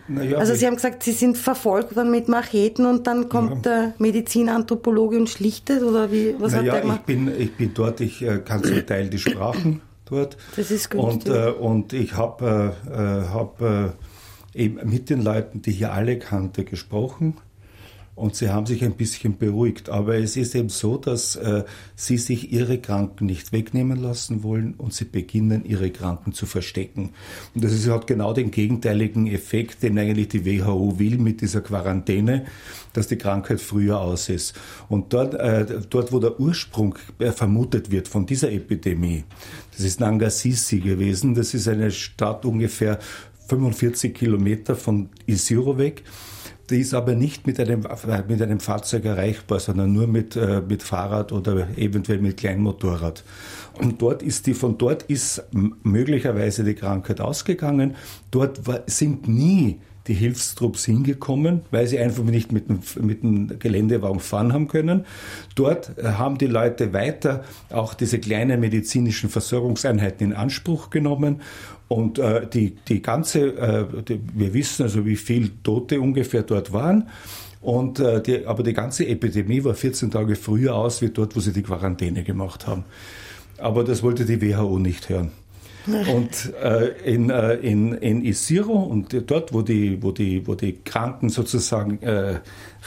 [0.07, 3.71] Ja, also Sie haben gesagt, Sie sind verfolgt dann mit Macheten und dann kommt ja.
[3.71, 6.35] der Medizinanthropologe und schlichtet oder wie?
[6.37, 6.99] Was naja, hat der gemacht?
[7.01, 10.37] Ich bin, ich bin dort, ich äh, kann zum Teil die Sprachen dort.
[10.55, 11.01] Das ist gut.
[11.01, 13.89] Und, äh, und ich habe äh, hab, äh,
[14.53, 17.37] eben mit den Leuten, die hier alle kannte, gesprochen
[18.15, 19.89] und sie haben sich ein bisschen beruhigt.
[19.89, 21.63] Aber es ist eben so, dass äh,
[21.95, 27.11] sie sich ihre Kranken nicht wegnehmen lassen wollen und sie beginnen, ihre Kranken zu verstecken.
[27.53, 31.59] Und das ist, hat genau den gegenteiligen Effekt, den eigentlich die WHO will mit dieser
[31.59, 32.45] Quarantäne,
[32.93, 34.53] dass die Krankheit früher aus ist.
[34.87, 39.25] Und dort, äh, dort wo der Ursprung äh, vermutet wird von dieser Epidemie,
[39.71, 42.97] das ist Nangasisi gewesen, das ist eine Stadt ungefähr
[43.49, 46.03] 45 Kilometer von Isiro weg.
[46.69, 47.85] Die ist aber nicht mit einem,
[48.27, 53.23] mit einem Fahrzeug erreichbar, sondern nur mit, äh, mit Fahrrad oder eventuell mit Kleinmotorrad.
[53.79, 57.95] Und dort ist die, von dort ist möglicherweise die Krankheit ausgegangen.
[58.31, 63.59] Dort war, sind nie die Hilfstrupps hingekommen, weil sie einfach nicht mit dem, mit dem
[63.59, 65.05] Geländewagen fahren haben können.
[65.55, 71.41] Dort äh, haben die Leute weiter auch diese kleinen medizinischen Versorgungseinheiten in Anspruch genommen
[71.87, 76.73] und äh, die, die ganze, äh, die, wir wissen also, wie viele Tote ungefähr dort
[76.73, 77.09] waren.
[77.61, 81.39] Und, äh, die, aber die ganze Epidemie war 14 Tage früher aus, wie dort, wo
[81.39, 82.83] sie die Quarantäne gemacht haben.
[83.57, 85.31] Aber das wollte die WHO nicht hören.
[85.87, 90.81] Und äh, in, äh, in, in Isiro und dort, wo die, wo die, wo die
[90.83, 92.39] Kranken sozusagen äh,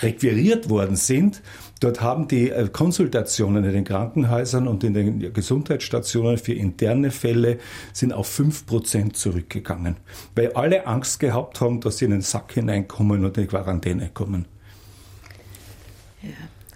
[0.03, 1.41] requiriert worden sind,
[1.81, 7.59] dort haben die äh, Konsultationen in den Krankenhäusern und in den Gesundheitsstationen für interne Fälle
[7.93, 9.97] sind auf 5% zurückgegangen,
[10.35, 14.47] weil alle Angst gehabt haben, dass sie in den Sack hineinkommen und in Quarantäne kommen.
[16.23, 16.31] Ja,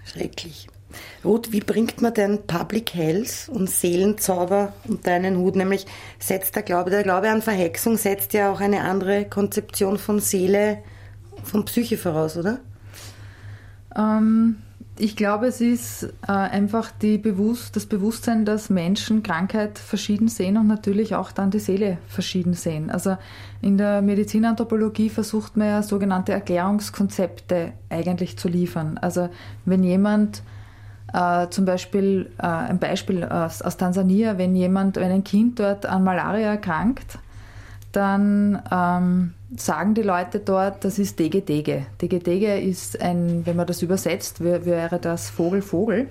[0.04, 0.68] schrecklich.
[1.24, 5.56] Ruth, wie bringt man denn Public Health und Seelenzauber unter einen Hut?
[5.56, 5.86] Nämlich
[6.18, 10.78] setzt der Glaube, der Glaube an Verhexung setzt ja auch eine andere Konzeption von Seele,
[11.42, 12.60] von Psyche voraus, oder?
[13.96, 14.56] Ähm,
[14.98, 20.66] ich glaube, es ist äh, einfach Bewusst-, das Bewusstsein, dass Menschen Krankheit verschieden sehen und
[20.66, 22.90] natürlich auch dann die Seele verschieden sehen.
[22.90, 23.16] Also
[23.62, 28.98] in der Medizinanthropologie versucht man ja sogenannte Erklärungskonzepte eigentlich zu liefern.
[28.98, 29.30] Also
[29.64, 30.42] wenn jemand
[31.12, 35.86] äh, zum Beispiel, äh, ein Beispiel aus, aus, Tansania, wenn jemand, wenn ein Kind dort
[35.86, 37.18] an Malaria erkrankt,
[37.92, 41.86] dann ähm, sagen die Leute dort, das ist Dege-Dege.
[42.00, 46.08] Dege-Dege ist ein, wenn man das übersetzt, wäre das Vogel-Vogel.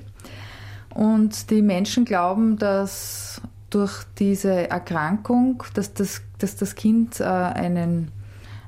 [0.93, 8.11] Und die Menschen glauben, dass durch diese Erkrankung, dass das, dass das Kind äh, einen,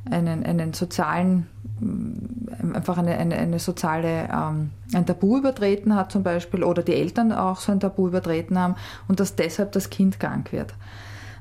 [0.09, 1.47] einen, einen sozialen
[1.81, 6.93] ähm, einfach eine, eine, eine soziale, ähm, ein Tabu übertreten hat zum Beispiel oder die
[6.93, 8.75] Eltern auch so ein Tabu übertreten haben
[9.07, 10.73] und dass deshalb das Kind krank wird.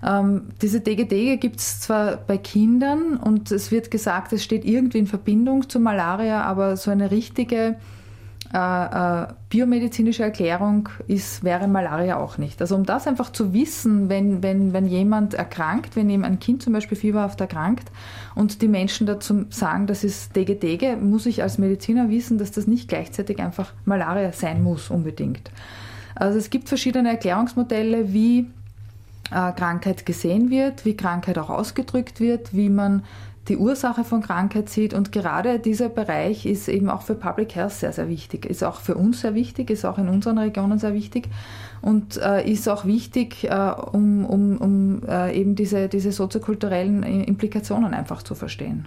[0.04, 4.98] Ähm, diese DGD gibt es zwar bei Kindern und es wird gesagt, es steht irgendwie
[4.98, 7.76] in Verbindung zu Malaria, aber so eine richtige
[8.54, 8.58] äh,
[9.22, 12.60] äh, biomedizinische Erklärung ist, wäre Malaria auch nicht.
[12.60, 16.62] Also um das einfach zu wissen, wenn, wenn, wenn jemand erkrankt, wenn jemand ein Kind
[16.62, 17.90] zum Beispiel fieberhaft erkrankt
[18.34, 22.66] und die Menschen dazu sagen, das ist Dege-Dege, muss ich als Mediziner wissen, dass das
[22.66, 25.50] nicht gleichzeitig einfach Malaria sein muss unbedingt.
[26.14, 28.50] Also es gibt verschiedene Erklärungsmodelle, wie
[29.30, 33.02] äh, Krankheit gesehen wird, wie Krankheit auch ausgedrückt wird, wie man
[33.48, 34.94] die Ursache von Krankheit sieht.
[34.94, 38.46] Und gerade dieser Bereich ist eben auch für Public Health sehr, sehr wichtig.
[38.46, 41.28] Ist auch für uns sehr wichtig, ist auch in unseren Regionen sehr wichtig
[41.80, 47.92] und äh, ist auch wichtig, äh, um, um, um äh, eben diese, diese soziokulturellen Implikationen
[47.94, 48.86] einfach zu verstehen.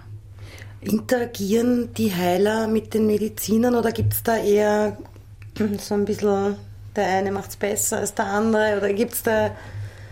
[0.80, 4.96] Interagieren die Heiler mit den Medizinern oder gibt es da eher
[5.78, 6.56] so ein bisschen,
[6.94, 9.50] der eine macht es besser als der andere oder gibt es da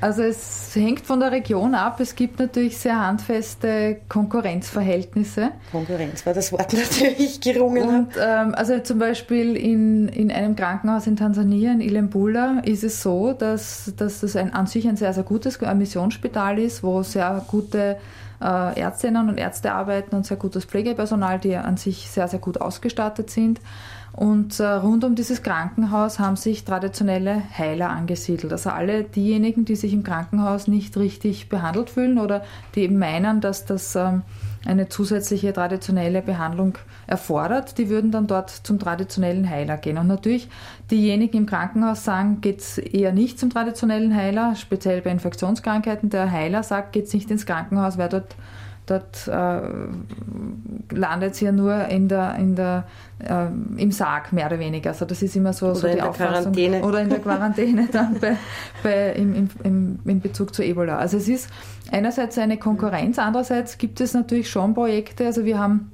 [0.05, 1.99] also es hängt von der Region ab.
[1.99, 5.53] Es gibt natürlich sehr handfeste Konkurrenzverhältnisse.
[5.73, 7.88] Konkurrenz war das Wort natürlich gerungen.
[7.88, 13.01] Und ähm, also zum Beispiel in, in einem Krankenhaus in Tansania, in Ilembula, ist es
[13.01, 17.43] so, dass, dass das ein, an sich ein sehr, sehr gutes Missionsspital ist, wo sehr
[17.49, 17.97] gute
[18.43, 22.61] äh, Ärztinnen und Ärzte arbeiten und sehr gutes Pflegepersonal, die an sich sehr, sehr gut
[22.61, 23.59] ausgestattet sind.
[24.16, 28.53] Und äh, rund um dieses Krankenhaus haben sich traditionelle Heiler angesiedelt.
[28.53, 32.44] Also alle diejenigen, die sich im Krankenhaus nicht richtig behandelt fühlen oder
[32.77, 34.22] die eben meinen, dass das ähm,
[34.64, 39.98] eine zusätzliche traditionelle Behandlung erfordert, die würden dann dort zum traditionellen Heiler gehen.
[39.98, 40.48] Und natürlich
[40.92, 46.09] diejenigen im Krankenhaus sagen, geht es eher nicht zum traditionellen Heiler, speziell bei Infektionskrankheiten.
[46.11, 48.37] Der Heiler sagt, geht es nicht ins Krankenhaus, weil dort
[48.87, 49.61] Dort äh,
[50.94, 52.85] landet sie ja nur in der, in der,
[53.18, 53.47] äh,
[53.81, 54.90] im Sarg, mehr oder weniger.
[54.90, 56.53] Also das ist immer so, oder so die Auffassung.
[56.53, 56.83] Quarantäne.
[56.83, 58.37] Oder in der Quarantäne dann bei,
[58.83, 60.99] bei, im, im, im Bezug zu Ebola.
[60.99, 61.49] Also es ist
[61.90, 65.25] einerseits eine Konkurrenz, andererseits gibt es natürlich schon Projekte.
[65.25, 65.90] Also wir haben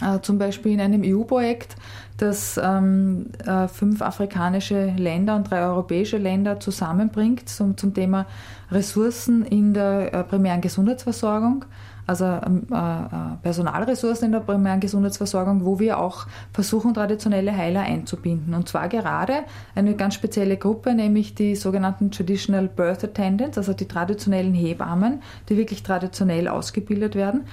[0.00, 1.76] äh, zum Beispiel in einem EU-Projekt,
[2.16, 8.26] das ähm, äh, fünf afrikanische Länder und drei europäische Länder zusammenbringt zum, zum Thema
[8.70, 11.64] Ressourcen in der äh, primären Gesundheitsversorgung
[12.06, 13.08] also ähm, äh, äh,
[13.42, 18.54] Personalressourcen in der primären Gesundheitsversorgung, wo wir auch versuchen, traditionelle Heiler einzubinden.
[18.54, 19.44] Und zwar gerade
[19.74, 25.56] eine ganz spezielle Gruppe, nämlich die sogenannten Traditional Birth Attendants, also die traditionellen Hebammen, die
[25.56, 27.44] wirklich traditionell ausgebildet werden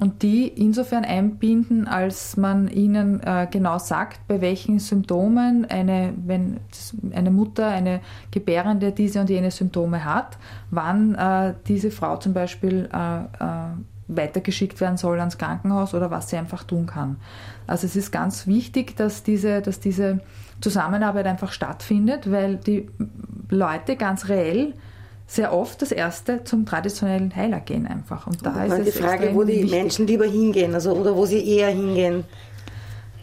[0.00, 6.58] und die insofern einbinden, als man ihnen äh, genau sagt, bei welchen Symptomen eine, wenn
[7.12, 10.38] eine Mutter, eine Gebärende diese und jene Symptome hat,
[10.70, 13.70] wann äh, diese Frau zum Beispiel äh, äh
[14.12, 17.18] weitergeschickt werden soll ans Krankenhaus oder was sie einfach tun kann.
[17.68, 20.18] Also es ist ganz wichtig, dass diese, dass diese
[20.60, 22.88] Zusammenarbeit einfach stattfindet, weil die
[23.48, 24.74] Leute ganz reell
[25.30, 28.26] sehr oft das erste zum traditionellen Heiler gehen einfach.
[28.26, 29.70] Und da ist die Frage, wo die wichtig.
[29.70, 32.24] Menschen lieber hingehen, also oder wo sie eher hingehen.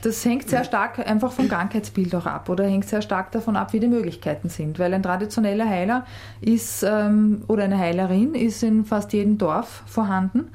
[0.03, 3.74] Das hängt sehr stark einfach vom Krankheitsbild auch ab oder hängt sehr stark davon ab,
[3.74, 4.80] wie die Möglichkeiten sind.
[4.80, 6.05] Weil ein traditioneller Heiler
[6.39, 10.49] ist ähm, oder eine Heilerin ist in fast jedem Dorf vorhanden.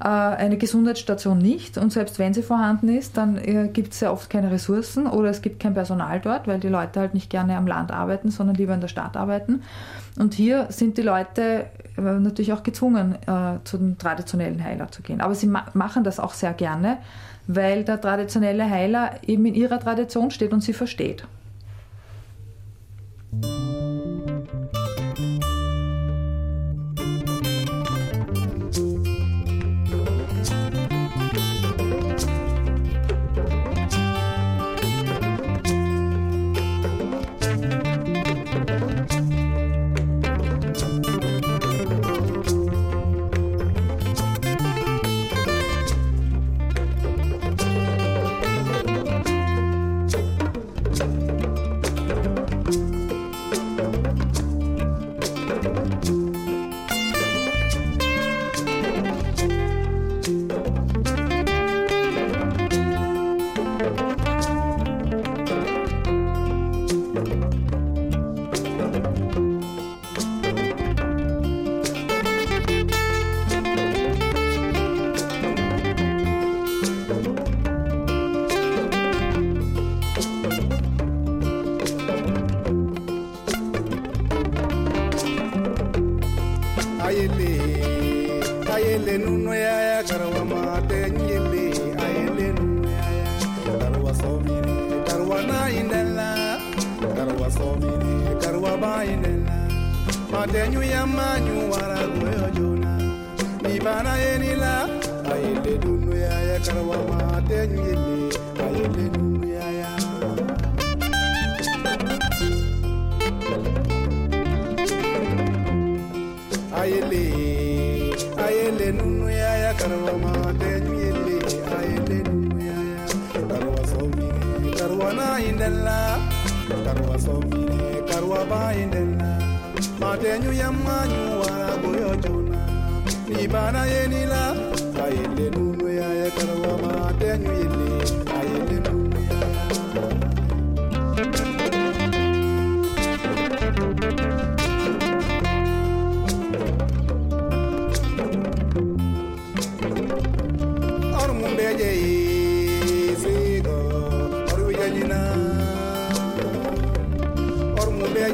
[0.00, 4.12] Äh, eine Gesundheitsstation nicht und selbst wenn sie vorhanden ist, dann äh, gibt es sehr
[4.12, 7.56] oft keine Ressourcen oder es gibt kein Personal dort, weil die Leute halt nicht gerne
[7.56, 9.62] am Land arbeiten, sondern lieber in der Stadt arbeiten.
[10.18, 11.66] Und hier sind die Leute
[11.96, 13.16] äh, natürlich auch gezwungen,
[13.64, 15.20] zu dem traditionellen Heiler zu gehen.
[15.20, 16.98] Aber sie ma machen das auch sehr gerne,
[17.46, 21.24] weil der traditionelle Heiler eben in ihrer Tradition steht und sie versteht.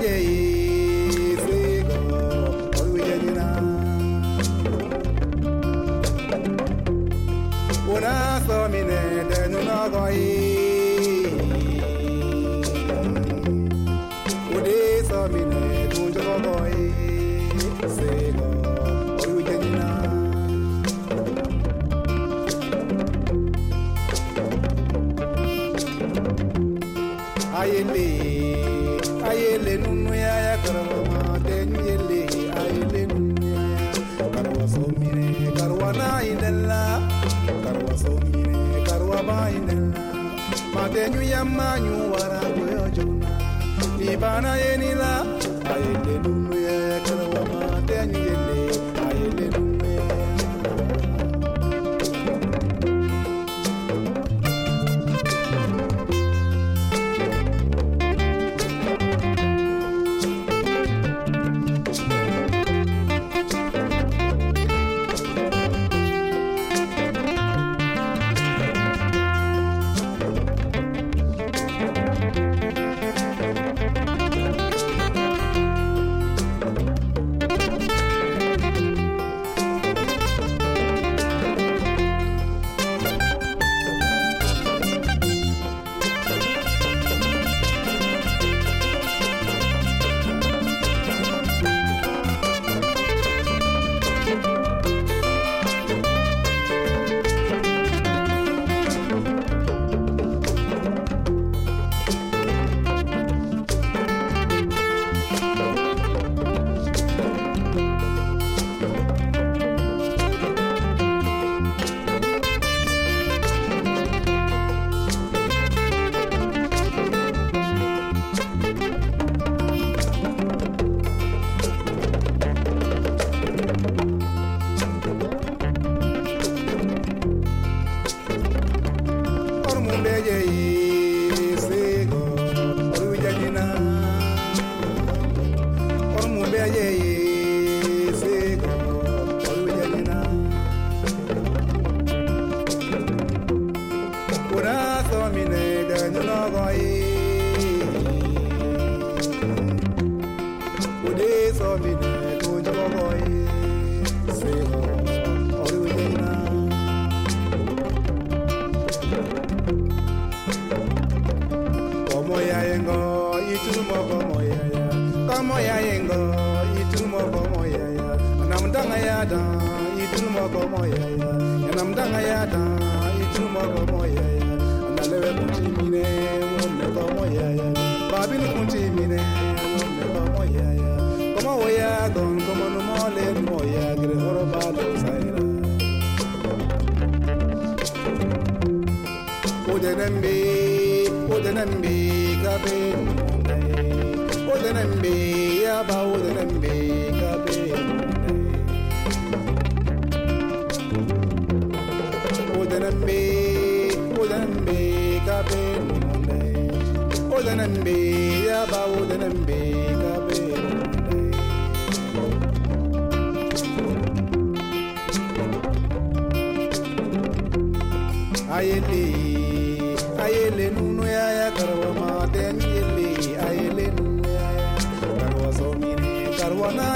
[0.00, 0.31] Yeye y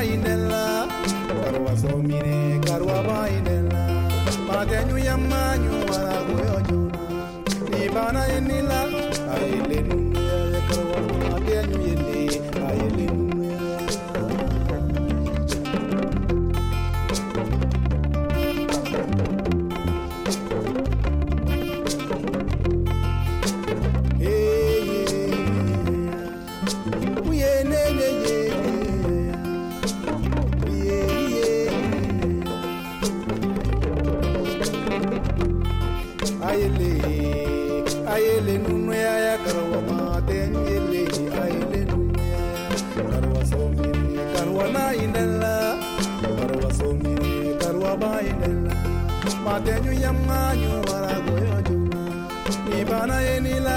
[0.06, 0.86] bainella,
[1.44, 3.88] karwa somine, karwa bainella,
[4.48, 5.55] madenyu yamma
[49.66, 52.02] ma den yu yamanyu wala go yo juna
[52.68, 53.76] ni bana yenila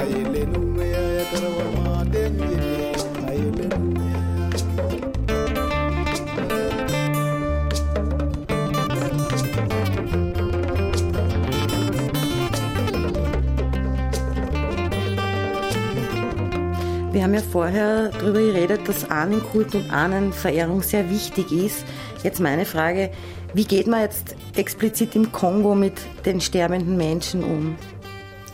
[0.00, 2.76] ayele nunu ya karwa ma den yele
[3.30, 4.20] ayele ya
[17.12, 21.84] Wir haben ja vorher darüber geredet, dass Ahnenkult und Ahnenverehrung sehr wichtig ist.
[22.22, 23.10] Jetzt meine Frage,
[23.54, 25.94] wie geht man jetzt explizit im Kongo mit
[26.24, 27.76] den sterbenden Menschen um?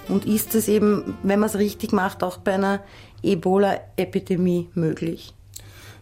[0.09, 2.81] Und ist es eben, wenn man es richtig macht, auch bei einer
[3.23, 5.35] Ebola-Epidemie möglich?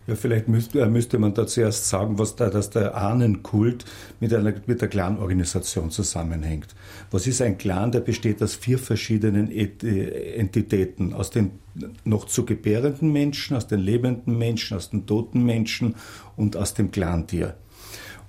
[0.06, 3.84] Ja, vielleicht müsste, müsste man da zuerst sagen, was da, dass der Ahnenkult
[4.20, 6.76] mit, einer, mit der Clanorganisation zusammenhängt.
[7.10, 7.90] Was ist ein Clan?
[7.90, 11.12] Der besteht aus vier verschiedenen Entitäten.
[11.12, 11.58] Aus den
[12.04, 15.96] noch zu gebärenden Menschen, aus den lebenden Menschen, aus den toten Menschen
[16.36, 17.56] und aus dem Clantier.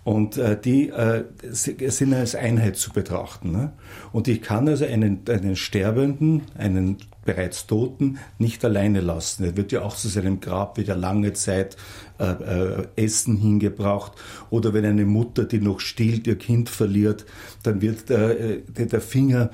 [0.07, 3.51] Und äh, die äh, sind als Einheit zu betrachten.
[3.51, 3.73] Ne?
[4.13, 6.95] Und ich kann also einen, einen Sterbenden, einen
[7.25, 9.43] bereits Toten nicht alleine lassen.
[9.43, 11.75] Er wird ja auch zu seinem Grab wieder lange Zeit
[12.19, 14.13] äh, äh, Essen hingebracht.
[14.49, 17.25] Oder wenn eine Mutter, die noch stillt, ihr Kind verliert,
[17.63, 19.49] dann wird äh, der Finger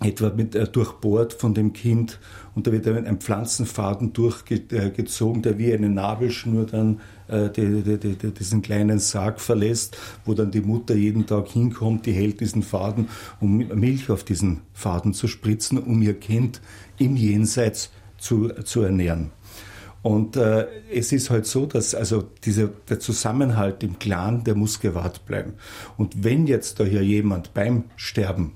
[0.00, 2.18] etwa mit, äh, durchbohrt von dem Kind
[2.54, 8.30] und da wird ein Pflanzenfaden durchgezogen, der wie eine Nabelschnur dann äh, die, die, die,
[8.32, 13.08] diesen kleinen Sarg verlässt, wo dann die Mutter jeden Tag hinkommt, die hält diesen Faden,
[13.40, 16.60] um Milch auf diesen Faden zu spritzen, um ihr Kind
[16.98, 19.30] im Jenseits zu, zu ernähren.
[20.02, 24.78] Und äh, es ist halt so, dass also dieser, der Zusammenhalt im Clan, der muss
[24.78, 25.54] gewahrt bleiben.
[25.96, 28.52] Und wenn jetzt da hier jemand beim Sterben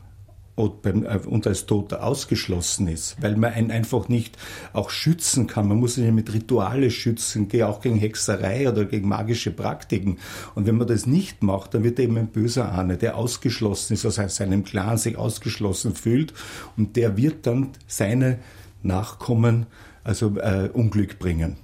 [0.54, 4.36] und als Toter ausgeschlossen ist, weil man einen einfach nicht
[4.74, 5.66] auch schützen kann.
[5.66, 10.18] Man muss ihn mit Rituale schützen, auch gegen Hexerei oder gegen magische Praktiken.
[10.54, 14.04] Und wenn man das nicht macht, dann wird eben ein böser Ahne, der ausgeschlossen ist,
[14.04, 16.34] aus seinem Clan sich ausgeschlossen fühlt
[16.76, 18.38] und der wird dann seine
[18.82, 19.66] Nachkommen
[20.04, 21.56] also äh, Unglück bringen.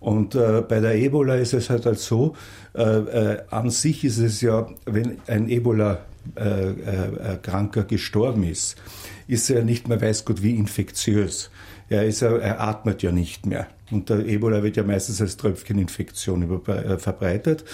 [0.00, 2.36] Und äh, bei der Ebola ist es halt, halt so,
[2.74, 6.04] äh, äh, an sich ist es ja, wenn ein Ebola
[6.36, 8.76] äh, äh, Kranker gestorben ist,
[9.26, 11.50] ist er nicht mehr weiß Gott wie infektiös.
[11.88, 13.66] Er, ist, er atmet ja nicht mehr.
[13.90, 17.64] Und der Ebola wird ja meistens als Tröpfcheninfektion äh, verbreitet.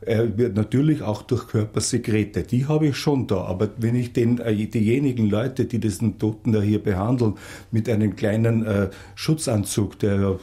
[0.00, 2.42] Er wird natürlich auch durch Körpersekrete.
[2.42, 3.42] Die habe ich schon da.
[3.42, 7.34] Aber wenn ich den, äh, diejenigen Leute, die diesen Toten da hier behandeln,
[7.70, 10.38] mit einem kleinen äh, Schutzanzug, der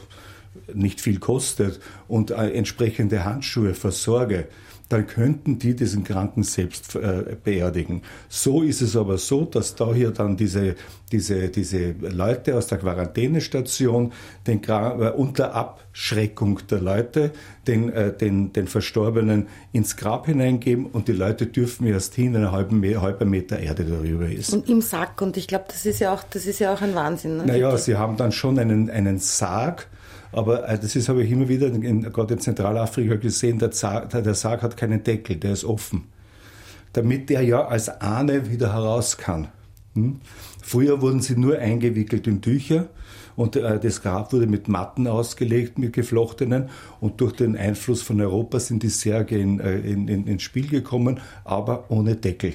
[0.72, 4.46] nicht viel kostet, und äh, entsprechende Handschuhe versorge,
[4.88, 8.02] dann könnten die diesen Kranken selbst äh, beerdigen.
[8.28, 10.76] So ist es aber so, dass da hier dann diese,
[11.12, 14.12] diese, diese Leute aus der Quarantänestation
[14.46, 17.32] den, äh, unter Abschreckung der Leute
[17.66, 22.44] den, äh, den, den Verstorbenen ins Grab hineingeben und die Leute dürfen erst hin, wenn
[22.44, 24.54] ein halben, halber Meter Erde darüber ist.
[24.54, 26.94] Und im Sack und ich glaube, das ist ja auch, das ist ja auch ein
[26.94, 27.36] Wahnsinn.
[27.36, 27.46] Ne?
[27.46, 29.86] Naja, sie haben dann schon einen, einen Sarg,
[30.32, 34.10] Aber äh, das ist, habe ich immer wieder in, gerade in Zentralafrika gesehen, der, Sarg,
[34.10, 36.04] der Sarg hat keinen Deckel, der ist offen.
[36.92, 39.48] Damit der ja als Ahne wieder heraus kann.
[39.94, 40.20] Hm?
[40.62, 42.88] Früher wurden sie nur eingewickelt in Tücher
[43.36, 46.68] und äh, das Grab wurde mit Matten ausgelegt, mit geflochtenen
[47.00, 50.68] und durch den Einfluss von Europa sind die Särge in, äh, in, in, ins Spiel
[50.68, 52.54] gekommen, aber ohne Deckel.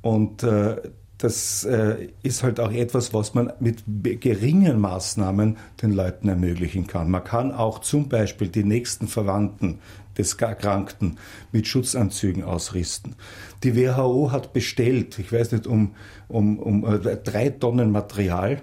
[0.00, 0.76] Und äh,
[1.18, 3.82] das äh, ist halt auch etwas, was man mit
[4.20, 7.10] geringen Maßnahmen den Leuten ermöglichen kann.
[7.10, 9.80] Man kann auch zum Beispiel die nächsten Verwandten
[10.16, 11.18] des Erkrankten
[11.50, 13.16] mit Schutzanzügen ausrüsten.
[13.64, 15.94] Die WHO hat bestellt, ich weiß nicht, um,
[16.28, 18.60] um, um äh, drei Tonnen Material,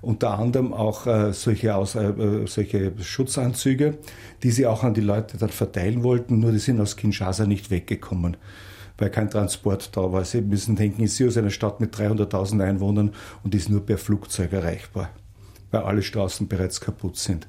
[0.00, 2.12] unter anderem auch äh, solche, Aus, äh,
[2.46, 3.98] solche Schutzanzüge,
[4.42, 7.70] die sie auch an die Leute dann verteilen wollten, nur die sind aus Kinshasa nicht
[7.70, 8.36] weggekommen
[8.98, 10.24] weil kein Transport da war.
[10.24, 13.98] Sie müssen denken, ist sie aus einer Stadt mit 300.000 Einwohnern und ist nur per
[13.98, 15.10] Flugzeug erreichbar
[15.70, 17.46] weil alle Straßen bereits kaputt sind.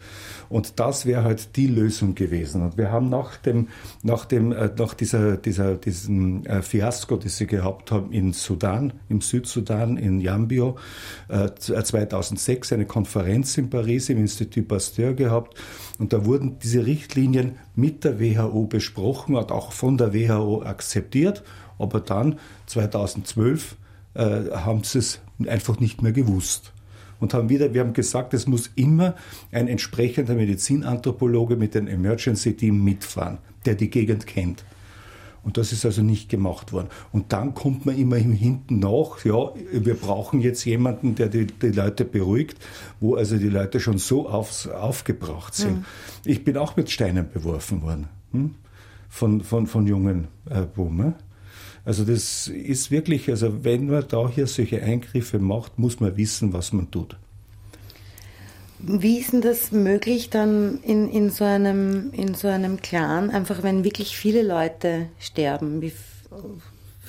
[0.50, 2.64] Und das wäre halt die Lösung gewesen.
[2.64, 3.68] Und wir haben nach dem,
[4.04, 8.94] nach dem, äh, nach dieser, dieser, diesem äh, Fiasko, das sie gehabt haben in Sudan,
[9.10, 10.78] im Südsudan, in Yambio,
[11.30, 15.58] äh, 2006 eine Konferenz in Paris im Institut Pasteur gehabt.
[16.00, 21.44] Und da wurden diese Richtlinien mit der WHO besprochen und auch von der WHO akzeptiert.
[21.80, 23.76] Aber dann, 2012,
[24.14, 26.74] äh, haben sie es einfach nicht mehr gewusst
[27.20, 29.16] und haben wieder, wir haben gesagt, es muss immer
[29.52, 34.64] ein entsprechender Medizinanthropologe mit dem Emergency Team mitfahren, der die Gegend kennt.
[35.48, 36.90] Und das ist also nicht gemacht worden.
[37.14, 41.70] Und dann kommt man immer hinten nach, ja, wir brauchen jetzt jemanden, der die, die
[41.70, 42.58] Leute beruhigt,
[43.00, 45.78] wo also die Leute schon so aufs, aufgebracht sind.
[45.78, 45.86] Mhm.
[46.26, 48.56] Ich bin auch mit Steinen beworfen worden hm?
[49.08, 51.16] von, von, von jungen äh, Buben.
[51.86, 56.52] Also das ist wirklich, also wenn man da hier solche Eingriffe macht, muss man wissen,
[56.52, 57.16] was man tut.
[58.80, 63.64] Wie ist denn das möglich dann in, in, so einem, in so einem Clan, einfach
[63.64, 65.92] wenn wirklich viele Leute sterben, wie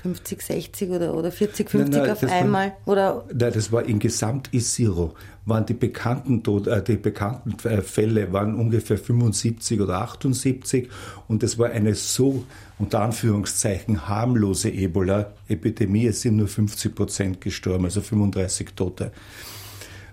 [0.02, 2.72] 50, 60 oder, oder 40, 50 nein, nein, auf einmal?
[2.84, 3.24] War, oder?
[3.32, 5.14] Nein, das war in Gesamt Isiro,
[5.44, 10.88] waren die bekannten, Tod, äh, die bekannten äh, Fälle waren ungefähr 75 oder 78
[11.26, 12.44] und das war eine so
[12.78, 16.06] unter Anführungszeichen harmlose Ebola-Epidemie.
[16.06, 19.12] Es sind nur 50 Prozent gestorben, also 35 Tote.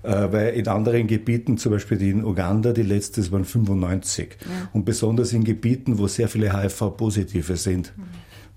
[0.06, 4.38] Äh, weil in anderen Gebieten, zum Beispiel in Uganda, die letzte waren 95.
[4.41, 4.70] Ja.
[4.74, 8.03] Und besonders in Gebieten, wo sehr viele HIV-Positive sind, mhm.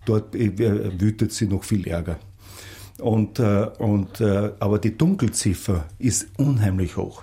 [0.05, 2.19] dort äh, wütet sie noch viel Ärger.
[3.01, 7.23] Und, äh, und, aber die Dunkelziffer ist unheimlich hoch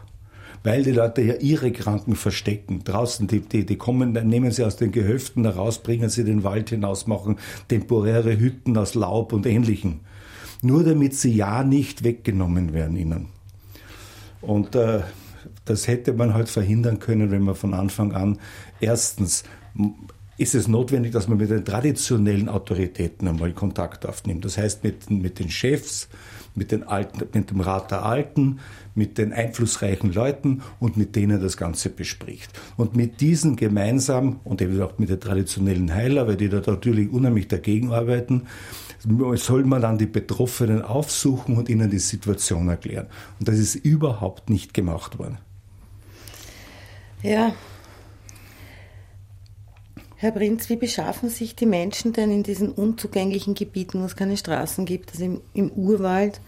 [0.66, 2.84] weil die Leute ja ihre Kranken verstecken.
[2.84, 6.72] Draußen, die, die, die kommen, nehmen sie aus den Gehöften heraus, bringen sie den Wald
[6.72, 10.00] hinaus, machen temporäre Hütten aus Laub und Ähnlichem.
[10.64, 13.28] Nur damit sie ja nicht weggenommen werden ihnen.
[14.42, 15.02] Und äh,
[15.66, 18.40] das hätte man halt verhindern können, wenn man von Anfang an
[18.80, 19.44] erstens
[20.38, 24.44] ist es notwendig, dass man mit den traditionellen Autoritäten einmal Kontakt aufnimmt.
[24.44, 26.10] Das heißt mit, mit den Chefs,
[26.56, 28.60] mit, den Alten, mit dem Rat der Alten,
[28.96, 32.52] mit den einflussreichen Leuten und mit denen das Ganze bespricht.
[32.76, 37.12] Und mit diesen gemeinsam und eben auch mit den traditionellen Heiler, weil die da natürlich
[37.12, 38.44] unheimlich dagegen arbeiten,
[39.36, 43.08] soll man dann die Betroffenen aufsuchen und ihnen die Situation erklären.
[43.40, 45.38] Und das ist überhaupt nicht gemacht worden.
[47.22, 47.54] Ja.
[50.18, 54.38] Herr Prinz, wie beschaffen sich die Menschen denn in diesen unzugänglichen Gebieten, wo es keine
[54.38, 56.40] Straßen gibt, also im, im Urwald,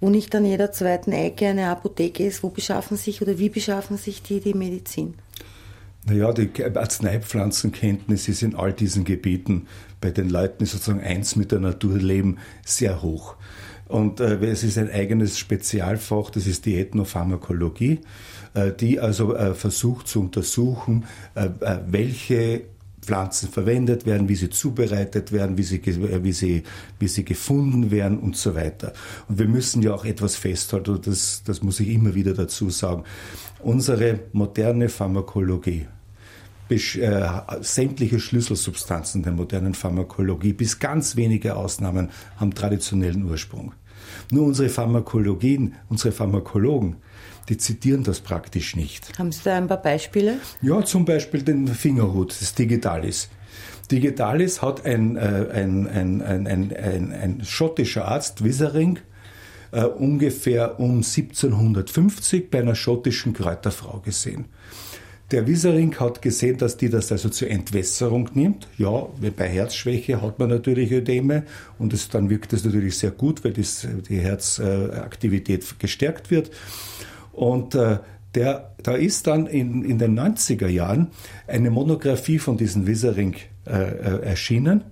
[0.00, 3.96] wo nicht an jeder zweiten Ecke eine Apotheke ist, wo beschaffen sich oder wie beschaffen
[3.96, 5.14] sich die die Medizin?
[6.06, 9.66] Naja, die Arzneipflanzenkenntnis ist in all diesen Gebieten
[10.00, 13.36] bei den Leuten, die sozusagen eins mit der Natur leben, sehr hoch.
[13.86, 18.00] Und äh, es ist ein eigenes Spezialfach, das ist die Ethnopharmakologie,
[18.54, 22.62] äh, die also äh, versucht zu untersuchen, äh, äh, welche
[23.02, 26.62] Pflanzen verwendet werden, wie sie zubereitet werden, wie sie, äh, wie sie,
[26.98, 28.92] wie sie gefunden werden und so weiter.
[29.28, 33.04] Und wir müssen ja auch etwas festhalten, das, das muss ich immer wieder dazu sagen.
[33.62, 35.86] Unsere moderne Pharmakologie,
[36.70, 37.28] äh,
[37.60, 43.72] sämtliche Schlüsselsubstanzen der modernen Pharmakologie, bis ganz wenige Ausnahmen, haben traditionellen Ursprung.
[44.30, 46.96] Nur unsere Pharmakologien, unsere Pharmakologen,
[47.48, 49.18] die zitieren das praktisch nicht.
[49.18, 50.38] Haben Sie da ein paar Beispiele?
[50.62, 53.28] Ja, zum Beispiel den Fingerhut, das Digitalis.
[53.90, 59.00] Digitalis hat ein, äh, ein, ein, ein, ein, ein, ein schottischer Arzt, Wissering,
[59.72, 64.46] äh, ungefähr um 1750 bei einer schottischen Kräuterfrau gesehen.
[65.30, 68.66] Der Wiesering hat gesehen, dass die das also zur Entwässerung nimmt.
[68.78, 69.06] Ja,
[69.36, 71.44] bei Herzschwäche hat man natürlich Ödeme
[71.78, 76.50] und es, dann wirkt es natürlich sehr gut, weil das, die Herzaktivität gestärkt wird.
[77.32, 77.98] Und äh,
[78.34, 81.08] der, da ist dann in, in den 90er Jahren
[81.46, 84.82] eine Monographie von diesem Wissering äh, äh, erschienen.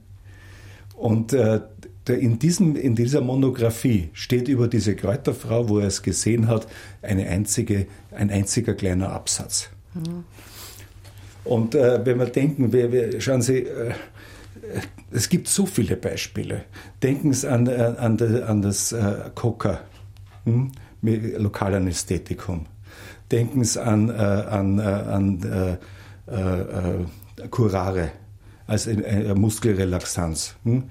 [0.94, 1.60] Und äh,
[2.12, 6.66] in, diesem, in dieser Monographie steht über diese Kräuterfrau, wo er es gesehen hat,
[7.02, 9.68] eine einzige, ein einziger kleiner Absatz.
[9.94, 10.24] Mhm.
[11.44, 13.92] Und äh, wenn wir denken, wir, wir, schauen Sie, äh,
[15.10, 16.64] es gibt so viele Beispiele.
[17.02, 19.80] Denken Sie an, äh, an, an das äh, Coca,
[20.44, 20.72] hm?
[21.00, 22.66] Lokalanästhetikum.
[23.30, 25.78] Denken Sie an, äh, an, äh, an
[26.26, 28.10] äh, Curare
[28.66, 28.88] als
[29.34, 30.56] Muskelrelaxanz.
[30.64, 30.84] Hm?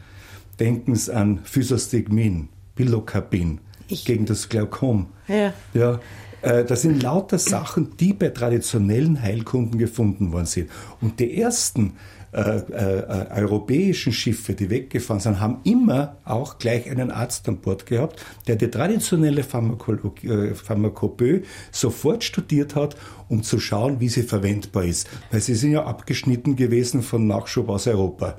[0.59, 5.07] Denken Sie an Physostigmin, Pilocarpin gegen das Glaukom.
[5.27, 5.53] Ja.
[5.73, 5.99] ja.
[6.41, 10.69] Das sind lauter Sachen, die bei traditionellen Heilkunden gefunden worden sind.
[11.01, 11.93] Und die ersten
[12.33, 17.85] äh, äh, europäischen Schiffe, die weggefahren sind, haben immer auch gleich einen Arzt an Bord
[17.85, 21.41] gehabt, der die traditionelle Pharmakologie, äh, Pharmakopö
[21.71, 22.97] sofort studiert hat,
[23.29, 25.09] um zu schauen, wie sie verwendbar ist.
[25.31, 28.37] Weil sie sind ja abgeschnitten gewesen von Nachschub aus Europa.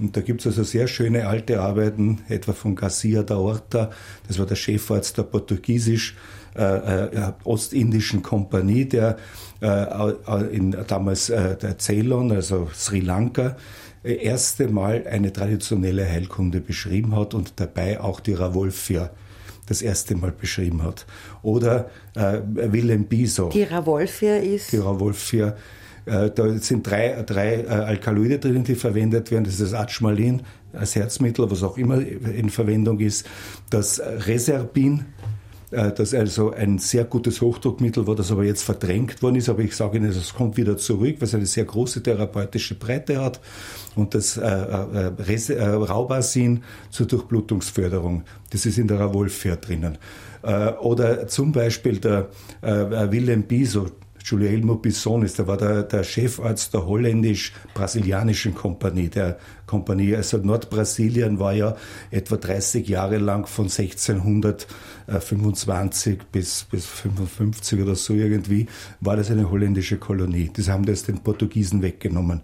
[0.00, 3.90] Und da gibt es also sehr schöne alte Arbeiten, etwa von Garcia da Horta,
[4.26, 6.16] das war der Chefarzt der portugiesisch
[6.56, 9.18] äh, äh, ostindischen Kompanie, der
[9.60, 13.56] äh, in damals äh, der Ceylon, also Sri Lanka,
[14.02, 19.10] äh, erste Mal eine traditionelle Heilkunde beschrieben hat und dabei auch die Ravolfia
[19.66, 21.06] das erste Mal beschrieben hat.
[21.42, 23.50] Oder äh, Willem Biso.
[23.50, 24.72] Die Ravolfia ist?
[24.72, 25.54] Die Ravolfia.
[26.06, 29.44] Äh, da sind drei, drei äh, Alkaloide drin, die verwendet werden.
[29.44, 30.42] Das ist das Atschmalin
[30.72, 33.26] als Herzmittel, was auch immer in Verwendung ist.
[33.70, 35.06] Das Reserbin,
[35.70, 39.48] äh, das also ein sehr gutes Hochdruckmittel war, das aber jetzt verdrängt worden ist.
[39.48, 43.22] Aber ich sage Ihnen, es kommt wieder zurück, weil es eine sehr große therapeutische Breite
[43.22, 43.40] hat.
[43.94, 49.98] Und das Raubasin zur Durchblutungsförderung, das ist in der Ravolfia drinnen.
[50.80, 52.28] Oder zum Beispiel der
[52.62, 53.88] Willem Biso,
[54.24, 60.14] Giulielmo Bissonis, der war der, der Chefarzt der holländisch-brasilianischen Kompanie, der Kompanie.
[60.16, 61.76] Also Nordbrasilien war ja
[62.10, 68.66] etwa 30 Jahre lang von 1625 bis, bis 55 oder so irgendwie,
[69.00, 70.50] war das eine holländische Kolonie.
[70.52, 72.42] Das haben das den Portugiesen weggenommen.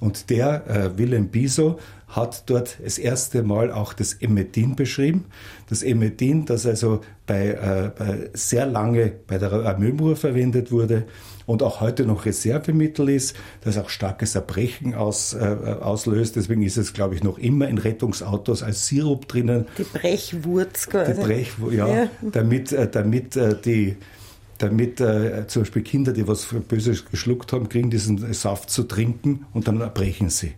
[0.00, 5.24] Und der äh, Willem Biso hat dort das erste Mal auch das Emetin beschrieben.
[5.68, 11.04] Das Emetin, das also bei, äh, bei sehr lange bei der Amömur verwendet wurde
[11.46, 15.38] und auch heute noch Reservemittel ist, das auch starkes Erbrechen aus, äh,
[15.80, 16.34] auslöst.
[16.34, 19.66] Deswegen ist es, glaube ich, noch immer in Rettungsautos als Sirup drinnen.
[19.76, 21.14] Die Brechwurz quasi.
[21.14, 22.10] Die Brechwurz, ja, ja.
[22.32, 23.96] damit, äh, damit äh, die
[24.56, 29.46] damit äh, zum Beispiel Kinder, die was Böses geschluckt haben, kriegen diesen Saft zu trinken
[29.52, 30.54] und dann erbrechen sie.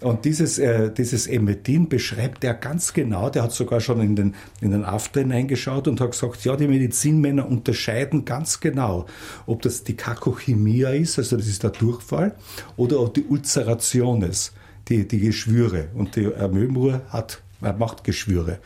[0.00, 3.30] Und dieses, äh, dieses Emetin beschreibt er ganz genau.
[3.30, 6.68] Der hat sogar schon in den, in den After hineingeschaut und hat gesagt, ja, die
[6.68, 9.06] Medizinmänner unterscheiden ganz genau,
[9.46, 12.34] ob das die Kakochemia ist, also das ist der Durchfall,
[12.76, 14.52] oder auch die Ulcerationes,
[14.88, 15.88] die, die Geschwüre.
[15.94, 18.58] Und die Amöbenruhr hat, macht Geschwüre.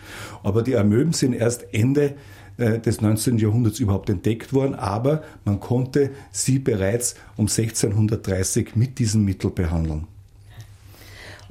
[0.42, 2.14] Aber die Amöben sind erst Ende
[2.58, 3.38] äh, des 19.
[3.38, 10.06] Jahrhunderts überhaupt entdeckt worden, aber man konnte sie bereits um 1630 mit diesem Mittel behandeln.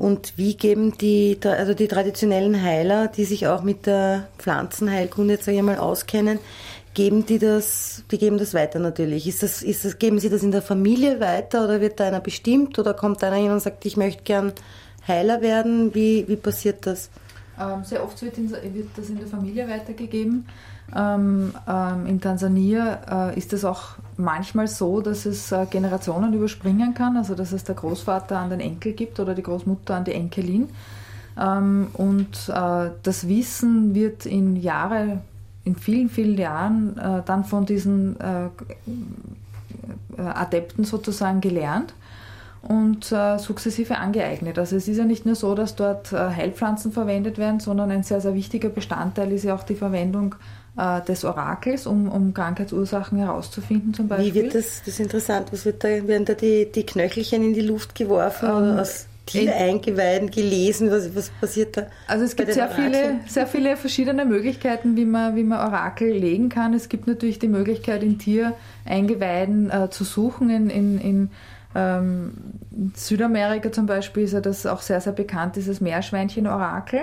[0.01, 5.47] Und wie geben die, also die traditionellen Heiler, die sich auch mit der Pflanzenheilkunde, jetzt
[5.47, 6.39] mal, auskennen,
[6.95, 9.27] geben die das, die geben das weiter natürlich.
[9.27, 12.19] Ist das, ist das, geben sie das in der Familie weiter oder wird da einer
[12.19, 14.53] bestimmt oder kommt einer hin und sagt, ich möchte gern
[15.07, 15.93] Heiler werden?
[15.93, 17.11] Wie, wie passiert das?
[17.59, 18.33] Ähm, sehr oft wird,
[18.97, 20.47] das in der Familie weitergegeben.
[20.95, 26.93] Ähm, ähm, in Tansania äh, ist es auch manchmal so, dass es äh, Generationen überspringen
[26.93, 30.13] kann, also dass es der Großvater an den Enkel gibt oder die Großmutter an die
[30.13, 30.69] Enkelin.
[31.39, 35.21] Ähm, und äh, das Wissen wird in Jahre,
[35.63, 38.45] in vielen, vielen Jahren äh, dann von diesen äh,
[40.17, 41.93] äh, Adepten sozusagen gelernt
[42.61, 44.59] und äh, sukzessive angeeignet.
[44.59, 48.03] Also es ist ja nicht nur so, dass dort äh, Heilpflanzen verwendet werden, sondern ein
[48.03, 50.35] sehr, sehr wichtiger Bestandteil ist ja auch die Verwendung
[50.77, 54.33] äh, des Orakels, um, um Krankheitsursachen herauszufinden zum Beispiel.
[54.33, 57.53] Wie wird das, das ist interessant, was wird da, werden da die, die Knöchelchen in
[57.53, 61.87] die Luft geworfen ähm, oder aus Tiereingeweiden gelesen, was, was passiert da?
[62.07, 66.49] Also es gibt sehr viele, sehr viele verschiedene Möglichkeiten, wie man, wie man Orakel legen
[66.49, 66.73] kann.
[66.73, 71.31] Es gibt natürlich die Möglichkeit, in Tiereingeweiden äh, zu suchen, in, in, in
[71.73, 72.33] ähm,
[72.95, 77.01] Südamerika zum Beispiel ist ja das auch sehr, sehr bekannt, dieses Meerschweinchen-Orakel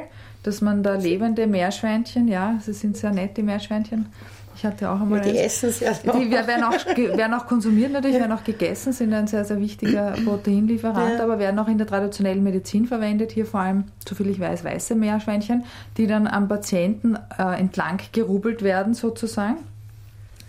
[0.48, 4.06] dass man da lebende Meerschweinchen, ja, sie sind sehr nett, die Meerschweinchen.
[4.56, 5.18] Ich hatte auch einmal.
[5.18, 8.22] Ja, die essen sie ja Die werden auch, werden auch konsumiert natürlich, ja.
[8.22, 11.22] werden auch gegessen, sind ein sehr, sehr wichtiger Proteinlieferant, ja.
[11.22, 13.30] aber werden auch in der traditionellen Medizin verwendet.
[13.30, 15.64] Hier vor allem, soviel ich weiß, weiße Meerschweinchen,
[15.98, 19.58] die dann am Patienten äh, entlang gerubbelt werden sozusagen.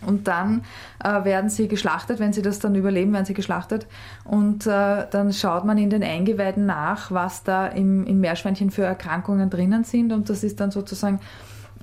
[0.06, 0.64] Und dann
[1.04, 3.88] äh, werden sie geschlachtet, wenn sie das dann überleben, werden sie geschlachtet.
[4.24, 8.84] Und äh, dann schaut man in den Eingeweiden nach, was da im, im Meerschweinchen für
[8.84, 10.14] Erkrankungen drinnen sind.
[10.14, 11.20] Und das ist dann sozusagen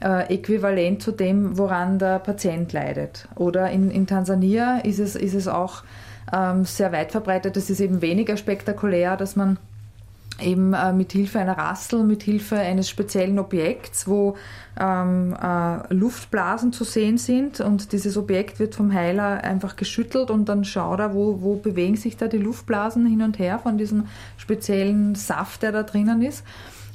[0.03, 3.29] äh, äquivalent zu dem, woran der Patient leidet.
[3.35, 5.83] Oder in, in Tansania ist es, ist es auch
[6.33, 7.57] ähm, sehr weit verbreitet.
[7.57, 9.59] Das ist eben weniger spektakulär, dass man
[10.41, 14.37] eben äh, mit Hilfe einer Rassel, mit Hilfe eines speziellen Objekts, wo
[14.79, 20.49] ähm, äh, Luftblasen zu sehen sind und dieses Objekt wird vom Heiler einfach geschüttelt und
[20.49, 24.07] dann schaut er, wo, wo bewegen sich da die Luftblasen hin und her von diesem
[24.37, 26.45] speziellen Saft, der da drinnen ist.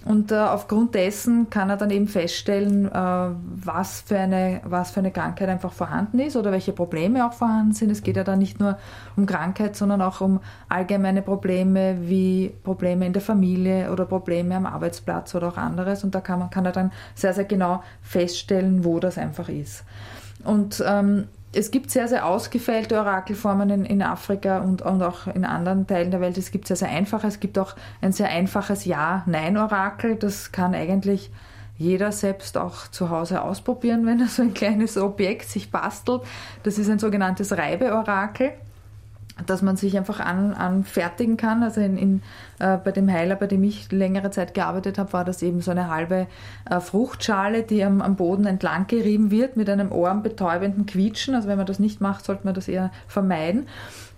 [0.04, 5.00] Und äh, aufgrund dessen kann er dann eben feststellen, äh, was, für eine, was für
[5.00, 7.92] eine Krankheit einfach vorhanden ist oder welche Probleme auch vorhanden sind.
[7.92, 8.80] Es geht ja dann nicht nur
[9.16, 10.40] um Krankheit, sondern auch um
[10.70, 16.04] allgemeine Probleme wie Probleme in der Familie oder Probleme am Arbeitsplatz oder auch anderes.
[16.04, 19.84] Und da kann, man, kann er dann sehr, sehr genau feststellen, wo das einfach ist.
[20.44, 25.44] Und ähm, es gibt sehr, sehr ausgefeilte Orakelformen in, in Afrika und, und, auch in
[25.44, 26.38] anderen Teilen der Welt.
[26.38, 27.28] Es gibt sehr, sehr einfache.
[27.28, 30.16] Es gibt auch ein sehr einfaches Ja-Nein-Orakel.
[30.16, 31.30] Das kann eigentlich
[31.78, 36.22] jeder selbst auch zu Hause ausprobieren, wenn er so ein kleines Objekt sich bastelt.
[36.64, 38.54] Das ist ein sogenanntes Reibeorakel
[39.46, 41.64] dass man sich einfach an, anfertigen kann.
[41.64, 42.22] Also in, in,
[42.60, 45.72] äh, bei dem Heiler, bei dem ich längere Zeit gearbeitet habe, war das eben so
[45.72, 46.28] eine halbe
[46.70, 51.36] äh, Fruchtschale, die am, am, Boden entlang gerieben wird mit einem ohrenbetäubenden Quietschen.
[51.36, 53.68] Also wenn man das nicht macht, sollte man das eher vermeiden.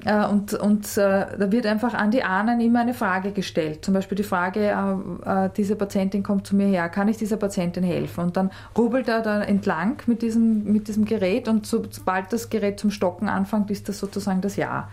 [0.06, 3.86] Äh, und, und äh, da wird einfach an die Ahnen immer eine Frage gestellt.
[3.86, 7.84] Zum Beispiel die Frage, äh, diese Patientin kommt zu mir her, kann ich dieser Patientin
[7.84, 8.22] helfen?
[8.22, 12.80] Und dann rubbelt er da entlang mit diesem, mit diesem Gerät und sobald das Gerät
[12.80, 14.90] zum Stocken anfängt, ist das sozusagen das Ja.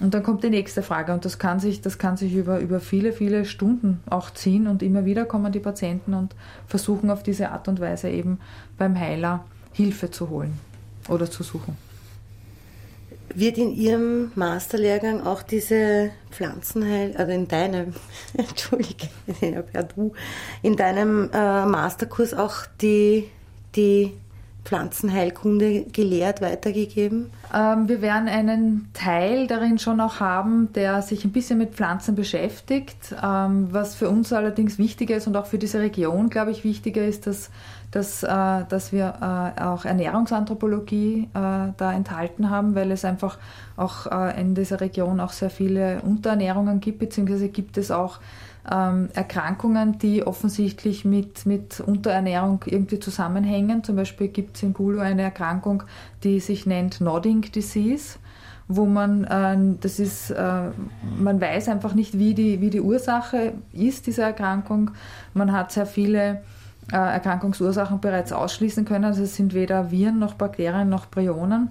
[0.00, 2.78] Und dann kommt die nächste Frage und das kann sich, das kann sich über, über
[2.78, 6.36] viele, viele Stunden auch ziehen und immer wieder kommen die Patienten und
[6.68, 8.38] versuchen auf diese Art und Weise eben
[8.76, 10.58] beim Heiler Hilfe zu holen
[11.08, 11.76] oder zu suchen.
[13.34, 17.94] Wird in Ihrem Masterlehrgang auch diese Pflanzenheil, also in deinem,
[18.70, 20.12] du,
[20.62, 23.28] in deinem äh, Masterkurs auch die,
[23.74, 24.14] die
[24.64, 27.30] Pflanzenheilkunde gelehrt, weitergegeben?
[27.54, 32.14] Ähm, wir werden einen Teil darin schon auch haben, der sich ein bisschen mit Pflanzen
[32.14, 33.14] beschäftigt.
[33.22, 37.04] Ähm, was für uns allerdings wichtiger ist und auch für diese Region, glaube ich, wichtiger
[37.04, 37.50] ist, dass
[37.90, 43.38] dass, äh, dass wir äh, auch Ernährungsanthropologie äh, da enthalten haben, weil es einfach
[43.76, 48.20] auch äh, in dieser Region auch sehr viele Unterernährungen gibt, beziehungsweise gibt es auch
[48.70, 53.84] ähm, Erkrankungen, die offensichtlich mit, mit Unterernährung irgendwie zusammenhängen.
[53.84, 55.82] Zum Beispiel gibt es in Gulu eine Erkrankung,
[56.24, 58.18] die sich nennt Nodding Disease
[58.68, 60.70] wo man, äh, das ist, äh,
[61.18, 64.90] man weiß einfach nicht, wie die, wie die Ursache ist dieser Erkrankung.
[65.32, 66.42] Man hat sehr viele
[66.92, 69.06] äh, Erkrankungsursachen bereits ausschließen können.
[69.06, 71.68] Also es sind weder Viren noch Bakterien noch Prionen.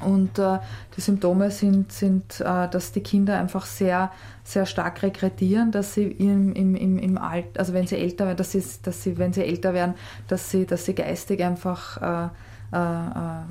[0.00, 0.58] Und äh,
[0.96, 4.10] die Symptome sind, sind äh, dass die Kinder einfach sehr,
[4.44, 8.38] sehr stark regredieren, dass sie im, im, im, im Alt, also wenn sie älter werden,
[8.38, 9.94] dass sie, dass sie, wenn sie älter werden,
[10.28, 12.28] dass sie, dass sie geistig einfach äh,
[12.72, 13.42] äh, äh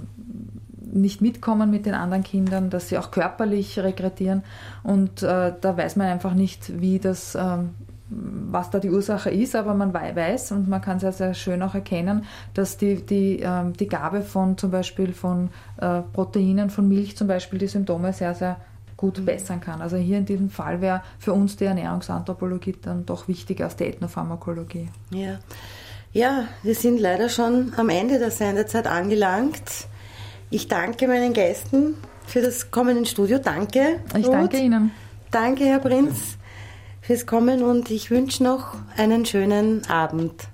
[0.91, 4.43] nicht mitkommen mit den anderen Kindern, dass sie auch körperlich regredieren.
[4.81, 7.75] Und äh, da weiß man einfach nicht, wie das ähm,
[8.09, 11.75] was da die Ursache ist, aber man weiß und man kann sehr, sehr schön auch
[11.75, 17.15] erkennen, dass die, die, ähm, die Gabe von zum Beispiel von äh, Proteinen, von Milch
[17.15, 18.57] zum Beispiel die Symptome sehr, sehr
[18.97, 19.25] gut mhm.
[19.25, 19.81] bessern kann.
[19.81, 23.85] Also hier in diesem Fall wäre für uns die Ernährungsanthropologie dann doch wichtiger als die
[23.85, 24.89] Ethnopharmakologie.
[25.11, 25.37] Ja.
[26.11, 29.87] ja, wir sind leider schon am Ende der Sendezeit angelangt.
[30.49, 31.93] Ich danke meinen Gästen
[32.25, 33.37] für das Kommen ins Studio.
[33.37, 33.99] Danke.
[34.17, 34.33] Ich Ruth.
[34.33, 34.91] danke Ihnen.
[35.31, 36.38] Danke, Herr Prinz
[37.09, 40.47] fürs Kommen und ich wünsche noch einen schönen Abend.